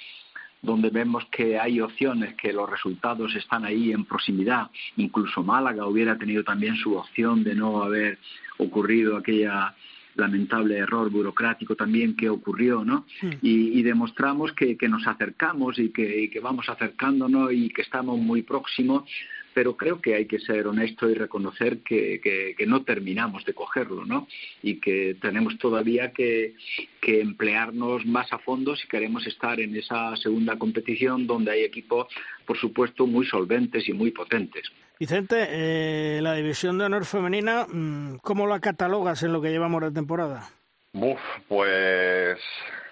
[0.62, 4.70] donde vemos que hay opciones, que los resultados están ahí en proximidad.
[4.97, 8.20] Incluso Málaga hubiera tenido también su opción de no haber
[8.59, 9.74] ocurrido aquella
[10.17, 13.07] lamentable error burocrático también que ocurrió, ¿no?
[13.43, 18.43] Y, demostramos que, nos acercamos y que, y que, vamos acercándonos y que estamos muy
[18.43, 19.05] próximos
[19.55, 24.05] pero creo que hay que ser honesto y reconocer que, que, no terminamos de cogerlo,
[24.05, 24.27] ¿no?
[24.63, 26.55] Y que tenemos todavía que,
[27.01, 32.09] que, emplearnos más a fondo si queremos estar en esa segunda competición donde hay equipos,
[32.47, 34.71] por supuesto, muy solventes y muy potentes.
[34.99, 39.83] Vicente, eh, la división de honor femenina, mm, ¿cómo la catalogas en lo que llevamos
[39.83, 40.51] de temporada?
[40.95, 42.38] Uf, pues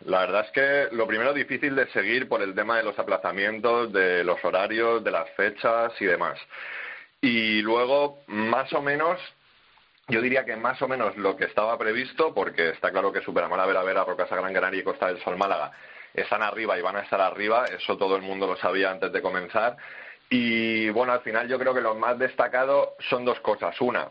[0.00, 3.92] la verdad es que lo primero difícil de seguir por el tema de los aplazamientos,
[3.92, 6.36] de los horarios, de las fechas y demás.
[7.20, 9.20] Y luego, más o menos,
[10.08, 13.66] yo diría que más o menos lo que estaba previsto, porque está claro que Superamara,
[13.66, 15.70] Vera Vera, Rocasa Gran Canaria y Costa del Sol Málaga
[16.12, 19.22] están arriba y van a estar arriba, eso todo el mundo lo sabía antes de
[19.22, 19.76] comenzar.
[20.28, 23.80] Y bueno, al final yo creo que lo más destacado son dos cosas.
[23.80, 24.08] Una,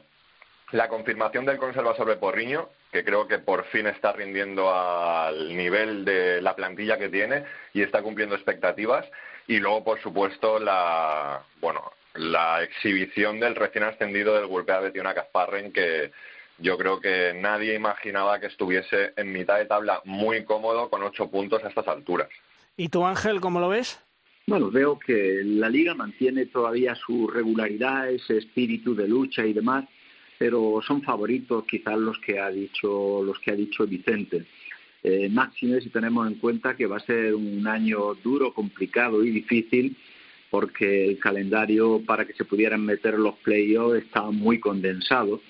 [0.72, 6.04] la confirmación del Conserva sobre Porriño, que creo que por fin está rindiendo al nivel
[6.04, 9.06] de la plantilla que tiene y está cumpliendo expectativas.
[9.48, 11.82] Y luego, por supuesto, la, bueno,
[12.16, 16.12] la exhibición del recién ascendido del Golpea Betiona Casparren, que
[16.58, 21.30] yo creo que nadie imaginaba que estuviese en mitad de tabla muy cómodo con ocho
[21.30, 22.30] puntos a estas alturas.
[22.76, 24.00] ¿Y tú, Ángel, cómo lo ves?
[24.48, 29.86] Bueno, veo que la liga mantiene todavía su regularidad, ese espíritu de lucha y demás
[30.42, 34.48] pero son favoritos quizás los que ha dicho los que ha dicho Vicente.
[35.04, 39.30] Eh, máxime si tenemos en cuenta que va a ser un año duro, complicado y
[39.30, 39.96] difícil
[40.50, 45.42] porque el calendario para que se pudieran meter los playoffs está muy condensado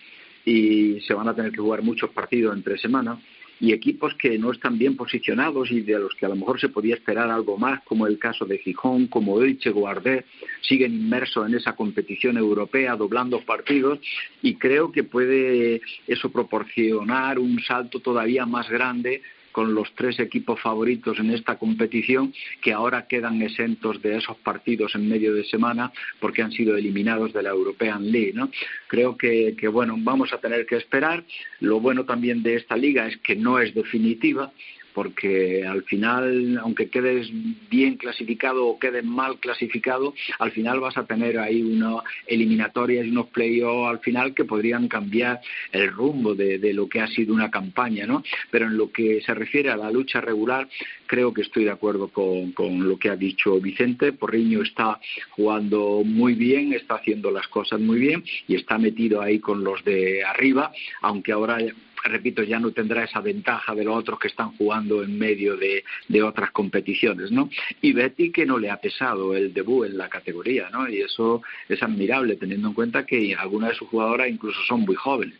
[0.43, 3.17] y se van a tener que jugar muchos partidos entre semanas
[3.61, 6.69] y equipos que no están bien posicionados y de los que a lo mejor se
[6.69, 10.25] podía esperar algo más, como el caso de Gijón, como Elche, Guardé,
[10.61, 13.99] siguen inmersos en esa competición europea, doblando partidos,
[14.41, 19.21] y creo que puede eso proporcionar un salto todavía más grande
[19.51, 24.95] con los tres equipos favoritos en esta competición que ahora quedan exentos de esos partidos
[24.95, 28.33] en medio de semana porque han sido eliminados de la European League.
[28.33, 28.49] ¿no?
[28.87, 31.23] Creo que, que, bueno, vamos a tener que esperar.
[31.59, 34.51] Lo bueno también de esta liga es que no es definitiva
[34.93, 37.29] porque al final, aunque quedes
[37.69, 43.09] bien clasificado o quedes mal clasificado, al final vas a tener ahí unas eliminatorias y
[43.09, 47.51] unos playoffs al final que podrían cambiar el rumbo de, lo que ha sido una
[47.51, 48.23] campaña, ¿no?
[48.49, 50.67] Pero en lo que se refiere a la lucha regular,
[51.05, 54.13] creo que estoy de acuerdo con, con lo que ha dicho Vicente.
[54.13, 54.99] Porriño está
[55.31, 59.83] jugando muy bien, está haciendo las cosas muy bien y está metido ahí con los
[59.83, 60.71] de arriba,
[61.01, 61.57] aunque ahora
[62.03, 65.83] repito, ya no tendrá esa ventaja de los otros que están jugando en medio de,
[66.23, 67.49] otras competiciones, ¿no?
[67.81, 70.87] Y Betty que no le ha pesado el debut en la categoría, ¿no?
[70.87, 74.95] Y eso es admirable teniendo en cuenta que algunas de sus jugadoras incluso son muy
[74.95, 75.39] jóvenes.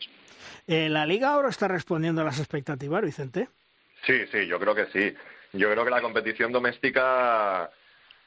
[0.68, 3.48] Eh, ¿La Liga ahora está respondiendo a las expectativas, Vicente?
[4.06, 5.16] Sí, sí, yo creo que sí.
[5.54, 7.70] Yo creo que la competición doméstica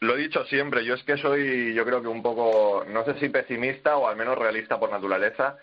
[0.00, 3.18] lo he dicho siempre, yo es que soy, yo creo que un poco, no sé
[3.18, 5.56] si pesimista o al menos realista por naturaleza,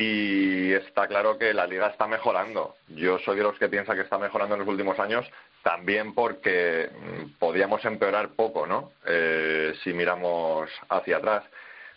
[0.00, 2.76] y está claro que la liga está mejorando.
[2.86, 5.26] Yo soy de los que piensa que está mejorando en los últimos años,
[5.64, 8.92] también porque mm, podíamos empeorar poco, ¿no?
[9.04, 11.42] Eh, si miramos hacia atrás.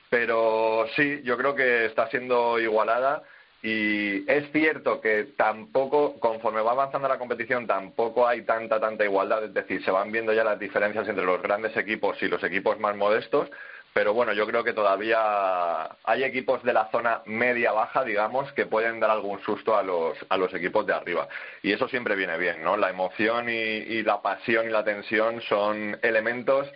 [0.10, 3.22] Pero sí, yo creo que está siendo igualada
[3.62, 9.43] y es cierto que tampoco, conforme va avanzando la competición, tampoco hay tanta, tanta igualdad.
[9.43, 12.80] Es decir, se van viendo ya las diferencias entre los grandes equipos y los equipos
[12.80, 13.52] más modestos
[13.94, 19.00] pero bueno, yo creo que todavía hay equipos de la zona media-baja, digamos, que pueden
[19.02, 21.28] dar algún susto a los, a los equipos de arriba.
[21.62, 22.78] Y eso siempre viene bien, ¿no?
[22.78, 26.68] La emoción y, la pasión y la tensión son elementos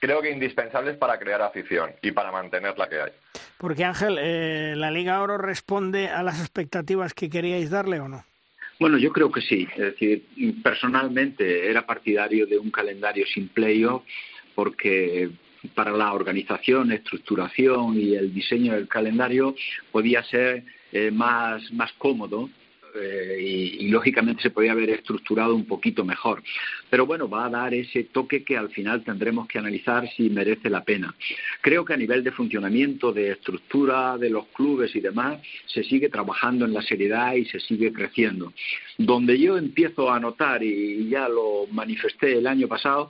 [0.00, 3.10] creo que indispensables para crear afición y para mantener la que hay.
[3.56, 8.24] Porque Ángel, eh, ¿la Liga Oro responde a las expectativas que queríais darle o no?
[8.78, 9.66] Bueno, yo creo que sí.
[9.72, 10.24] Es decir,
[10.62, 14.04] personalmente era partidario de un calendario sin playoff
[14.54, 15.30] porque
[15.74, 19.54] para la organización, estructuración y el diseño del calendario
[19.90, 22.48] podía ser eh, más, más cómodo
[22.94, 26.42] eh, y, lógicamente se podía haber estructurado un poquito mejor.
[26.90, 30.68] Pero bueno, va a dar ese toque que al final tendremos que analizar si merece
[30.68, 31.14] la pena.
[31.60, 36.08] Creo que a nivel de funcionamiento, de estructura de los clubes y demás, se sigue
[36.08, 38.52] trabajando en la seriedad y se sigue creciendo.
[38.98, 43.08] Donde yo empiezo a notar, y ya lo manifesté el año pasado,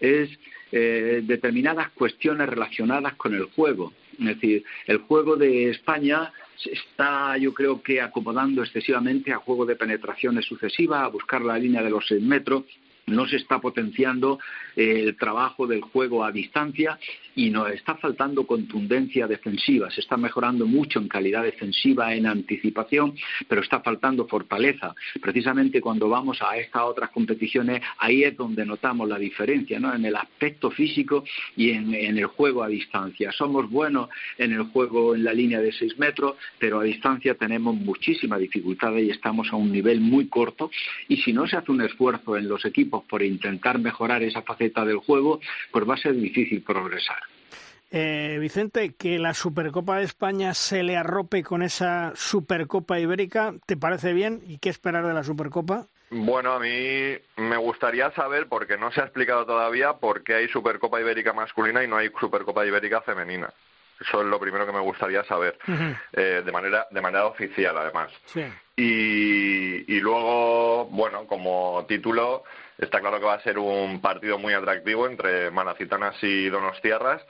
[0.00, 0.30] es
[0.72, 3.92] eh, determinadas cuestiones relacionadas con el juego.
[4.20, 9.64] Es decir, el juego de España se está, yo creo que, acomodando excesivamente a juego
[9.64, 12.64] de penetraciones sucesivas, a buscar la línea de los seis metros,
[13.10, 14.38] no se está potenciando
[14.76, 16.98] eh, el trabajo del juego a distancia
[17.34, 19.90] y nos está faltando contundencia defensiva.
[19.90, 23.14] Se está mejorando mucho en calidad defensiva, en anticipación,
[23.48, 24.94] pero está faltando fortaleza.
[25.20, 29.94] Precisamente cuando vamos a estas otras competiciones, ahí es donde notamos la diferencia, ¿no?
[29.94, 31.24] En el aspecto físico
[31.56, 33.32] y en, el juego a distancia.
[33.32, 37.74] Somos buenos en el juego en la línea de seis metros, pero a distancia tenemos
[37.74, 40.70] muchísimas dificultades y estamos a un nivel muy corto.
[41.08, 44.84] Y si no se hace un esfuerzo en los equipos por intentar mejorar esa faceta
[44.84, 45.40] del juego,
[45.70, 47.18] pues va a ser difícil progresar.
[47.92, 53.76] Eh, Vicente, que la Supercopa de España se le arrope con esa Supercopa Ibérica, ¿te
[53.76, 54.40] parece bien?
[54.46, 55.86] ¿Y qué esperar de la Supercopa?
[56.10, 60.48] Bueno, a mí me gustaría saber, porque no se ha explicado todavía, por qué hay
[60.48, 63.52] Supercopa Ibérica masculina y no hay Supercopa Ibérica femenina.
[64.00, 65.58] Eso es lo primero que me gustaría saber,
[66.12, 68.10] eh, de manera de manera oficial, además.
[68.76, 72.44] Y, y luego, bueno, como título,
[72.78, 77.22] está claro que va a ser un partido muy atractivo entre Manacitanas y Donostiarras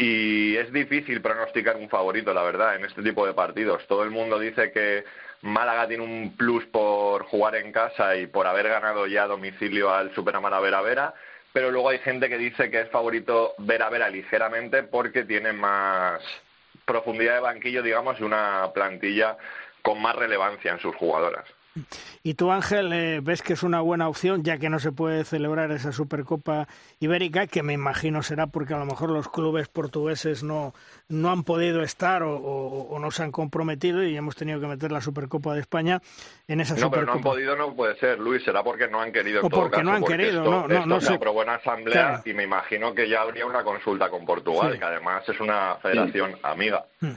[0.00, 3.86] y es difícil pronosticar un favorito, la verdad, en este tipo de partidos.
[3.86, 5.04] Todo el mundo dice que
[5.42, 9.92] Málaga tiene un plus por jugar en casa y por haber ganado ya a domicilio
[9.92, 11.14] al Superamara Vera Vera,
[11.52, 16.22] pero luego hay gente que dice que es favorito Vera Vera ligeramente porque tiene más
[16.84, 19.36] profundidad de banquillo, digamos, y una plantilla
[19.82, 21.44] con más relevancia en sus jugadoras.
[22.22, 25.24] ¿Y tú, Ángel, eh, ves que es una buena opción, ya que no se puede
[25.24, 26.66] celebrar esa Supercopa
[26.98, 30.74] Ibérica, que me imagino será porque a lo mejor los clubes portugueses no,
[31.08, 35.00] no han podido estar o, no se han comprometido y hemos tenido que meter la
[35.00, 36.00] Supercopa de España
[36.48, 37.00] en esa no, Supercopa?
[37.00, 39.42] No, pero no han podido, no puede ser, Luis, será porque no han querido.
[39.42, 42.92] o porque no han querido, no, no, no se aprobó en asamblea y me imagino
[42.94, 46.84] que ya habría una consulta con Portugal, que además es una federación amiga.
[47.00, 47.14] Hmm.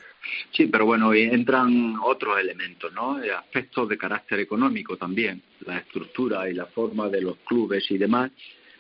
[0.52, 3.18] Sí, pero bueno, entran otros elementos, ¿no?
[3.38, 8.32] Aspectos de carácter económico también, la estructura y la forma de los clubes y demás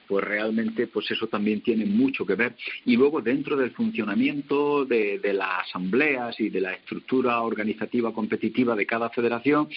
[0.07, 2.55] pues realmente pues eso también tiene mucho que ver.
[2.85, 8.85] Y luego dentro del funcionamiento de, las asambleas y de la estructura organizativa competitiva de
[8.85, 9.67] cada federación,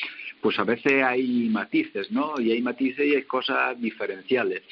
[0.40, 2.34] pues a veces hay matices, ¿no?
[2.38, 4.62] Y hay matices y hay cosas diferenciales.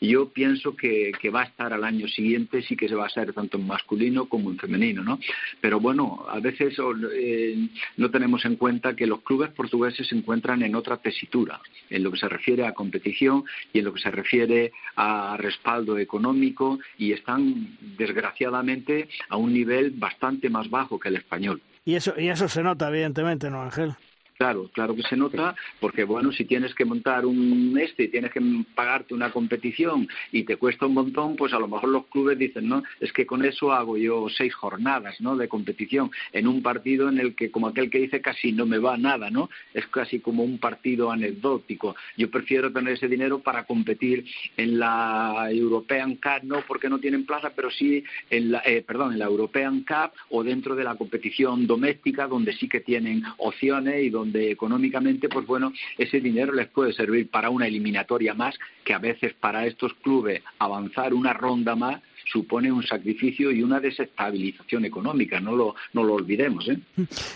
[0.00, 3.32] Yo pienso que, va a estar al año siguiente, sí que se va a hacer
[3.32, 5.18] tanto en masculino como en femenino, ¿no?
[5.60, 6.76] Pero bueno, a veces
[7.14, 11.60] eh, no tenemos en cuenta que los clubes portugueses se encuentran en otra tesitura,
[11.90, 15.03] en lo que se refiere a competición y en lo que se refiere a
[15.36, 21.60] respaldo económico y están, desgraciadamente, a un nivel bastante más bajo que el español.
[21.84, 23.94] Y eso, y eso se nota, evidentemente, ¿no, Ángel?
[24.36, 28.32] Claro, claro que se nota, porque bueno, si tienes que montar un este y tienes
[28.32, 28.42] que
[28.74, 32.68] pagarte una competición y te cuesta un montón, pues a lo mejor los clubes dicen,
[32.68, 35.36] no, es que con eso hago yo seis jornadas, ¿no?
[35.36, 38.78] De competición en un partido en el que, como aquel que dice, casi no me
[38.78, 39.50] va nada, ¿no?
[39.72, 41.94] Es casi como un partido anecdótico.
[42.16, 44.24] Yo prefiero tener ese dinero para competir
[44.56, 49.12] en la European Cup, no porque no tienen plaza, pero sí en la, eh, perdón,
[49.12, 54.02] en la European Cup o dentro de la competición doméstica, donde sí que tienen opciones
[54.02, 58.58] y donde donde económicamente, pues bueno, ese dinero les puede servir para una eliminatoria más,
[58.82, 62.00] que a veces para estos clubes avanzar una ronda más
[62.32, 66.66] supone un sacrificio y una desestabilización económica, no lo, no lo olvidemos.
[66.70, 66.78] ¿eh?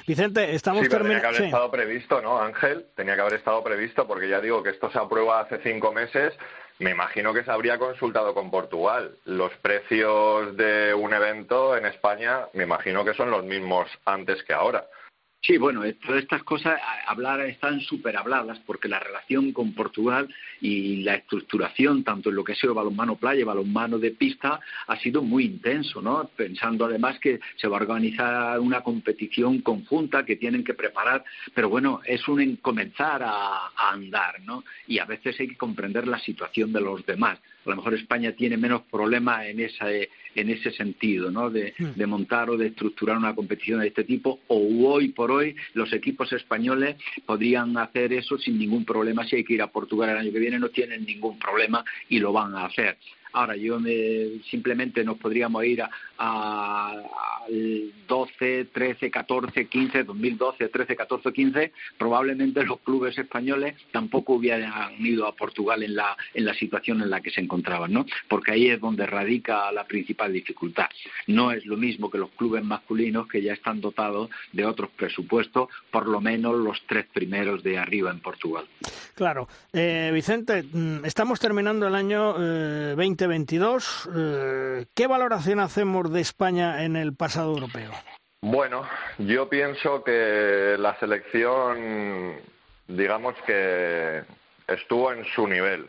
[0.06, 2.86] Vicente, estamos sí, Tenía que haber estado previsto, ¿no, Ángel?
[2.96, 6.32] Tenía que haber estado previsto, porque ya digo que esto se aprueba hace cinco meses.
[6.78, 9.14] Me imagino que se habría consultado con Portugal.
[9.26, 14.54] Los precios de un evento en España, me imagino que son los mismos antes que
[14.54, 14.86] ahora.
[15.40, 20.28] Sí, bueno, todas estas cosas hablar están súper habladas porque la relación con Portugal
[20.60, 24.58] y la estructuración, tanto en lo que ha sido balonmano playa y balonmano de pista,
[24.88, 26.28] ha sido muy intenso, ¿no?
[26.36, 31.24] Pensando además que se va a organizar una competición conjunta que tienen que preparar,
[31.54, 34.64] pero bueno, es un comenzar a, a andar, ¿no?
[34.88, 37.38] Y a veces hay que comprender la situación de los demás.
[37.64, 39.86] A lo mejor España tiene menos problemas en, esa,
[40.40, 41.50] en ese sentido, ¿no?
[41.50, 45.54] De, de montar o de estructurar una competición de este tipo, o hoy por hoy
[45.74, 46.96] los equipos españoles
[47.26, 49.24] podrían hacer eso sin ningún problema.
[49.24, 52.18] Si hay que ir a Portugal el año que viene, no tienen ningún problema y
[52.18, 52.96] lo van a hacer.
[53.38, 56.96] Ahora, yo me, simplemente nos podríamos ir a, a,
[58.08, 65.24] 12, 13, 14, 15, 2012, 13, 14, 15, probablemente los clubes españoles tampoco hubieran ido
[65.24, 68.06] a Portugal en la, en la situación en la que se encontraban, ¿no?
[68.26, 70.88] Porque ahí es donde radica la principal dificultad.
[71.28, 75.68] No es lo mismo que los clubes masculinos que ya están dotados de otros presupuestos,
[75.92, 78.66] por lo menos los tres primeros de arriba en Portugal.
[79.14, 79.48] Claro.
[79.72, 82.94] Eh, Vicente, mm, estamos terminando el año eh,
[83.28, 84.08] 2022.
[84.16, 87.90] Eh, ¿Qué valoración hacemos de España en el pasado europeo?
[88.40, 88.86] Bueno,
[89.18, 92.36] yo pienso que la selección,
[92.86, 94.22] digamos que
[94.66, 95.88] estuvo en su nivel.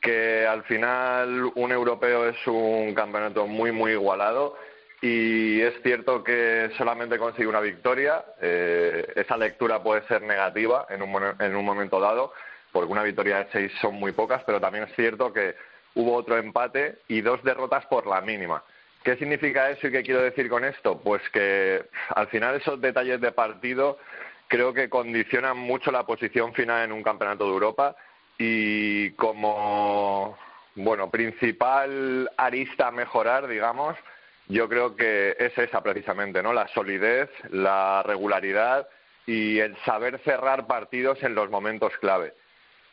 [0.00, 4.56] que al final un europeo es un campeonato muy, muy igualado
[5.02, 8.24] y es cierto que solamente consigue una victoria.
[8.40, 12.32] Eh, esa lectura puede ser negativa en un, en un momento dado,
[12.70, 15.56] porque una victoria de seis son muy pocas, pero también es cierto que
[15.98, 18.62] hubo otro empate y dos derrotas por la mínima.
[19.02, 21.00] ¿Qué significa eso y qué quiero decir con esto?
[21.00, 21.82] Pues que
[22.14, 23.98] al final esos detalles de partido
[24.46, 27.96] creo que condicionan mucho la posición final en un campeonato de Europa
[28.38, 30.38] y como
[30.76, 33.96] bueno principal arista a mejorar, digamos,
[34.46, 36.52] yo creo que es esa precisamente, ¿no?
[36.52, 38.88] La solidez, la regularidad
[39.26, 42.34] y el saber cerrar partidos en los momentos clave.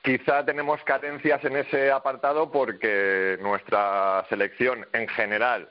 [0.06, 5.68] Quizá tenemos carencias en ese apartado porque nuestra selección en general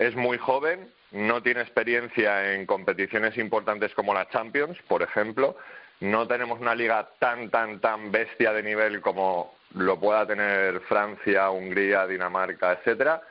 [0.00, 5.56] es muy joven, no tiene experiencia en competiciones importantes como la Champions, por ejemplo.
[6.00, 11.50] No tenemos una liga tan, tan, tan bestia de nivel como lo pueda tener Francia,
[11.50, 13.22] Hungría, Dinamarca, etcétera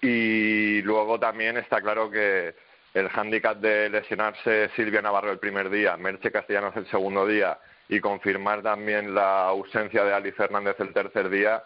[0.00, 2.54] y luego también está claro que
[2.94, 7.58] el hándicap de lesionarse Silvia Navarro el primer día, Merche Castellanos el segundo día
[7.88, 11.62] y confirmar también la ausencia de Ali Fernández el tercer día,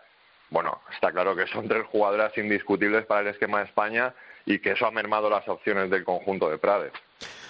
[0.51, 4.73] bueno, está claro que son tres jugadoras indiscutibles para el esquema de España y que
[4.73, 6.93] eso ha mermado las opciones del conjunto de Prades.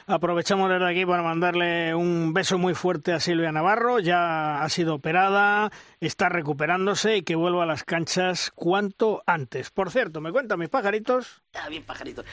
[0.06, 3.98] Aprovechamos desde aquí para mandarle un beso muy fuerte a Silvia Navarro.
[4.00, 5.70] Ya ha sido operada,
[6.00, 9.70] está recuperándose y que vuelva a las canchas cuanto antes.
[9.70, 11.42] Por cierto, me cuentan mis pajaritos.
[11.54, 12.24] Ah, bien pajaritos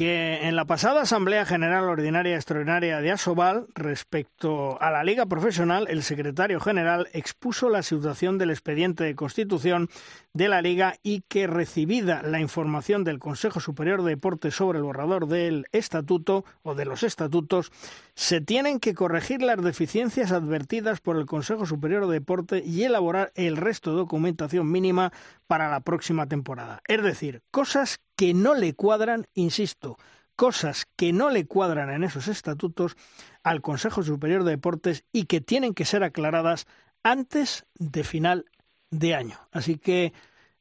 [0.00, 5.88] que en la pasada Asamblea General Ordinaria Extraordinaria de Asobal, respecto a la Liga Profesional,
[5.90, 9.90] el secretario general expuso la situación del expediente de constitución
[10.32, 14.84] de la Liga y que recibida la información del Consejo Superior de Deportes sobre el
[14.84, 17.70] borrador del estatuto o de los estatutos,
[18.14, 23.32] se tienen que corregir las deficiencias advertidas por el Consejo Superior de Deportes y elaborar
[23.34, 25.12] el resto de documentación mínima
[25.46, 26.80] para la próxima temporada.
[26.86, 29.96] Es decir, cosas que no le cuadran, insisto,
[30.36, 32.94] cosas que no le cuadran en esos estatutos
[33.42, 36.66] al Consejo Superior de Deportes y que tienen que ser aclaradas
[37.02, 38.44] antes de final
[38.90, 39.38] de año.
[39.52, 40.12] Así que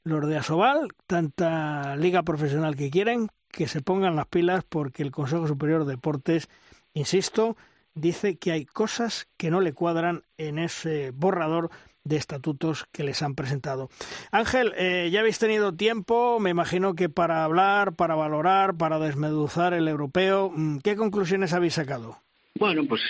[0.06, 5.11] los de Asobal, tanta liga profesional que quieren, que se pongan las pilas porque el
[5.11, 6.48] Consejo Superior de Deportes,
[6.94, 7.57] insisto,
[7.94, 11.70] dice que hay cosas que no le cuadran en ese borrador
[12.03, 13.90] de estatutos que les han presentado.
[14.32, 19.74] Ángel, eh, ya habéis tenido tiempo, me imagino que para hablar, para valorar, para desmeduzar
[19.74, 20.52] el europeo.
[20.53, 22.18] Mm, ¿Qué conclusiones habéis sacado?
[22.56, 23.02] Bueno, pues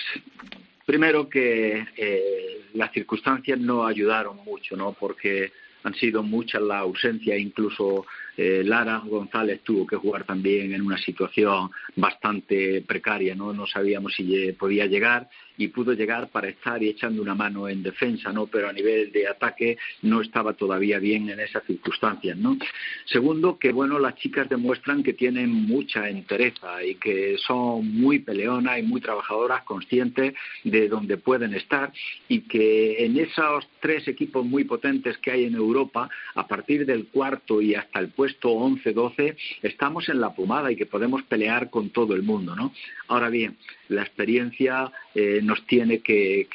[0.85, 4.93] primero que eh, las circunstancias no ayudaron mucho, ¿no?
[4.93, 5.51] Porque
[5.84, 8.06] han sido muchas la ausencia, incluso
[8.41, 14.14] eh, Lara González tuvo que jugar también en una situación bastante precaria, no, no sabíamos
[14.16, 18.48] si podía llegar y pudo llegar para estar y echando una mano en defensa, ¿no?
[18.48, 22.57] Pero a nivel de ataque no estaba todavía bien en esas circunstancias, ¿no?
[23.03, 28.80] Segundo, que bueno, las chicas demuestran que tienen mucha entereza y que son muy peleonas
[28.80, 30.34] y muy trabajadoras, conscientes
[30.64, 31.91] de dónde pueden estar
[32.30, 37.07] y que en esos tres equipos muy potentes que hay en Europa, a partir del
[37.07, 41.89] cuarto y hasta el puesto 11-12, estamos en la pomada y que podemos pelear con
[41.89, 42.73] todo el mundo, ¿no?
[43.07, 43.57] Ahora bien,
[43.89, 46.47] la experiencia eh, nos tiene que,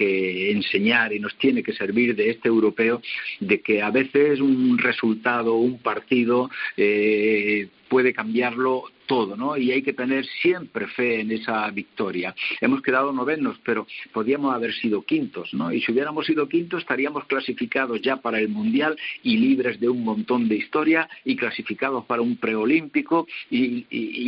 [0.52, 3.02] enseñar y nos tiene que servir de este europeo
[3.40, 9.56] de que a veces un resultado, un partido eh, puede cambiarlo todo, ¿no?
[9.56, 12.35] Y hay que tener siempre fe en esa victoria.
[12.61, 15.73] Hemos quedado novenos, pero podíamos haber sido quintos, ¿no?
[15.73, 20.05] Y si hubiéramos sido quintos estaríamos clasificados ya para el Mundial y libres de un
[20.05, 23.85] montón de historia y clasificados para un preolímpico y,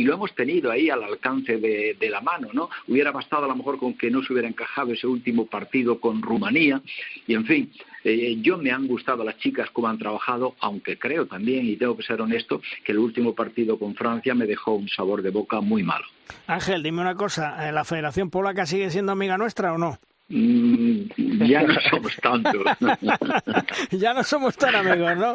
[0.07, 2.69] lo hemos tenido ahí al alcance de, de, la mano, ¿no?
[2.87, 6.21] Hubiera bastado a lo mejor con que no se hubiera encajado ese último partido con
[6.21, 6.81] Rumanía
[7.27, 7.71] y en fin,
[8.13, 11.97] eh, yo me han gustado las chicas como han trabajado, aunque creo también, y tengo
[11.97, 15.61] que ser honesto, que el último partido con Francia me dejó un sabor de boca
[15.61, 16.05] muy malo.
[16.47, 19.99] Ángel, dime una cosa, ¿eh, ¿la Federación Polaca sigue siendo amiga nuestra o no?
[20.29, 22.63] Mm, ya no somos tanto.
[23.91, 25.33] ya no somos tan amigos, ¿no?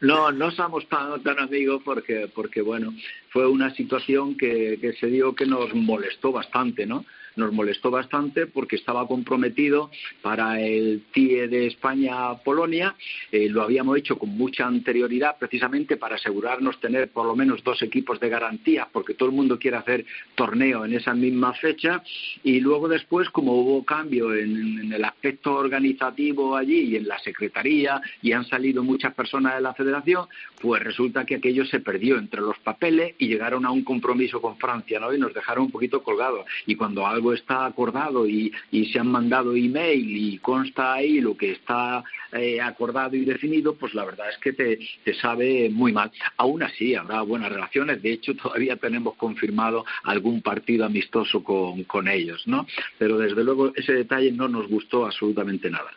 [0.00, 2.92] No, no, somos tan, tan amigos porque, porque, bueno,
[3.28, 7.04] fue una situación que, que se dio que nos molestó bastante, ¿no?
[7.40, 9.90] Nos molestó bastante porque estaba comprometido
[10.22, 12.94] para el TIE de España-Polonia.
[13.32, 17.82] Eh, lo habíamos hecho con mucha anterioridad precisamente para asegurarnos tener por lo menos dos
[17.82, 20.04] equipos de garantía, porque todo el mundo quiere hacer
[20.34, 22.02] torneo en esa misma fecha.
[22.44, 28.00] Y luego después, como hubo cambio en, el aspecto organizativo allí y en la Secretaría
[28.22, 30.26] y han salido muchas personas de la Federación,
[30.60, 34.56] pues resulta que aquello se perdió entre los papeles y llegaron a un compromiso con
[34.58, 35.12] Francia, ¿no?
[35.14, 36.46] Y nos dejaron un poquito colgados.
[36.66, 38.52] Y cuando algo está acordado y,
[38.92, 42.02] se han mandado email y consta ahí lo que está
[42.32, 46.10] eh, acordado y definido, pues la verdad es que te, te sabe muy mal.
[46.36, 48.02] Aún así, habrá buenas relaciones.
[48.02, 52.66] De hecho, todavía tenemos confirmado algún partido amistoso con, con ellos, ¿no?
[52.98, 55.90] Pero desde luego ese detalle no nos gustó absolutamente nada.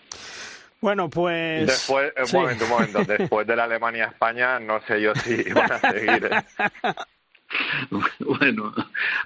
[0.84, 1.66] Bueno, pues.
[1.66, 3.06] Después, un momento, un momento.
[3.06, 6.30] Después de la Alemania-España, no sé yo si van a seguir.
[8.20, 8.74] Bueno,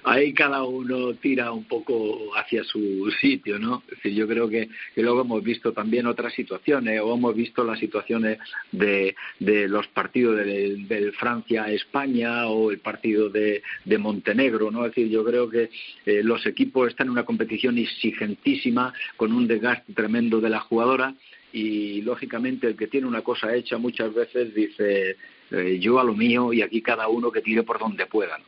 [0.04, 3.82] ahí cada uno tira un poco hacia su sitio, ¿no?
[3.90, 8.38] Es yo creo que, luego hemos visto también otras situaciones, o hemos visto las situaciones
[8.72, 14.84] de, de los partidos de, Francia-España o el partido de, de, Montenegro, ¿no?
[14.84, 15.70] Es decir, yo creo que
[16.06, 21.14] eh, los equipos están en una competición exigentísima, con un desgaste tremendo de la jugadora,
[21.52, 25.16] y lógicamente el que tiene una cosa hecha muchas veces dice
[25.50, 28.38] eh, yo a lo mío y aquí cada uno que tire por donde pueda.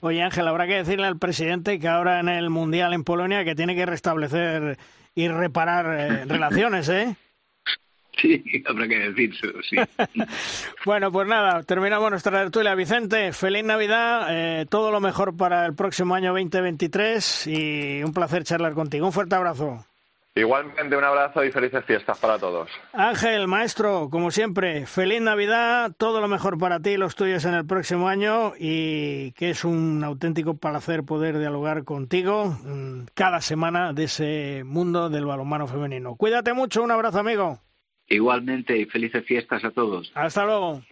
[0.00, 3.54] Oye Ángel, habrá que decirle al presidente que ahora en el Mundial en Polonia que
[3.54, 4.78] tiene que restablecer
[5.14, 7.16] y reparar eh, relaciones, ¿eh?
[8.20, 9.76] Sí, habrá que decírselo, sí.
[10.84, 12.74] bueno, pues nada, terminamos nuestra tertulia.
[12.74, 18.44] Vicente, feliz Navidad, eh, todo lo mejor para el próximo año 2023 y un placer
[18.44, 19.06] charlar contigo.
[19.06, 19.86] Un fuerte abrazo.
[20.34, 22.70] Igualmente un abrazo y felices fiestas para todos.
[22.92, 27.54] Ángel, maestro, como siempre, feliz Navidad, todo lo mejor para ti y los tuyos en
[27.54, 33.92] el próximo año y que es un auténtico placer poder dialogar contigo mm, cada semana
[33.92, 36.14] de ese mundo del balonmano femenino.
[36.14, 37.58] Cuídate mucho, un abrazo amigo.
[38.06, 40.12] Igualmente y felices fiestas a todos.
[40.14, 40.82] Hasta luego.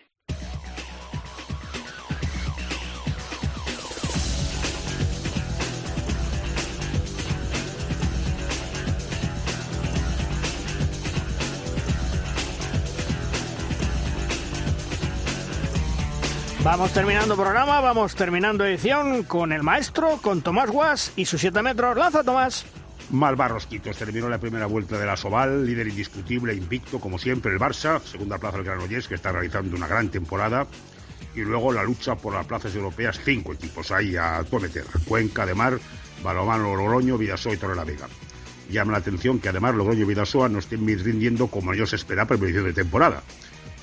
[16.69, 21.63] Vamos terminando programa, vamos terminando edición con el maestro, con Tomás Guas y sus 7
[21.63, 21.97] metros.
[21.97, 22.67] Lanza, Tomás.
[23.11, 28.03] Malvarrosquitos terminó la primera vuelta de la Soval, líder indiscutible, invicto, como siempre, el Barça,
[28.03, 30.67] segunda plaza del Granollers, que está realizando una gran temporada,
[31.35, 34.85] y luego la lucha por las plazas europeas, cinco equipos ahí a meter.
[35.07, 35.79] Cuenca de Mar,
[36.23, 38.09] Balomano, Logroño, Vidasoa y Torre Vega.
[38.71, 42.51] Llama la atención que además Logroño y Vidasoa no estén rindiendo como ellos esperaban para
[42.51, 43.23] el de temporada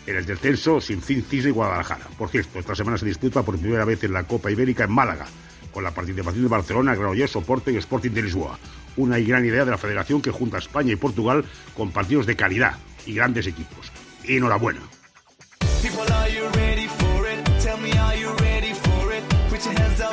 [0.06, 2.08] en el descenso sin fin Cisne y Guadalajara.
[2.18, 5.26] Por cierto, esta semana se disputa por primera vez en la Copa Ibérica en Málaga,
[5.72, 8.58] con la participación de Barcelona, Granollers, Oporto y Sporting de Lisboa.
[8.98, 11.44] Una y gran idea de la federación que junta a España y Portugal
[11.76, 13.92] con partidos de calidad y grandes equipos.
[14.24, 14.82] Enhorabuena.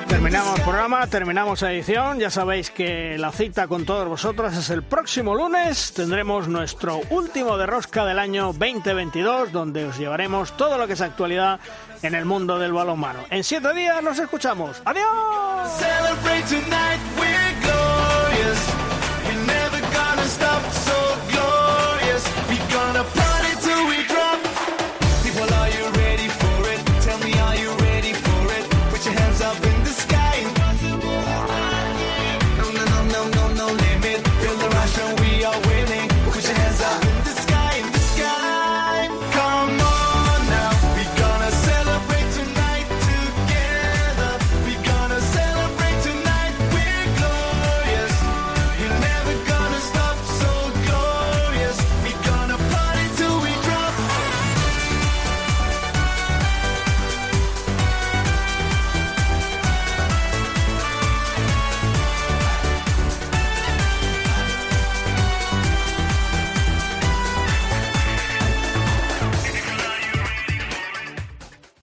[0.08, 2.18] Terminamos programa, terminamos edición.
[2.18, 5.92] Ya sabéis que la cita con todos vosotros es el próximo lunes.
[5.92, 11.00] Tendremos nuestro último de rosca del año 2022, donde os llevaremos todo lo que es
[11.00, 11.60] actualidad
[12.02, 13.20] en el mundo del balonmano.
[13.30, 14.80] En siete días nos escuchamos.
[14.84, 15.12] ¡Adiós!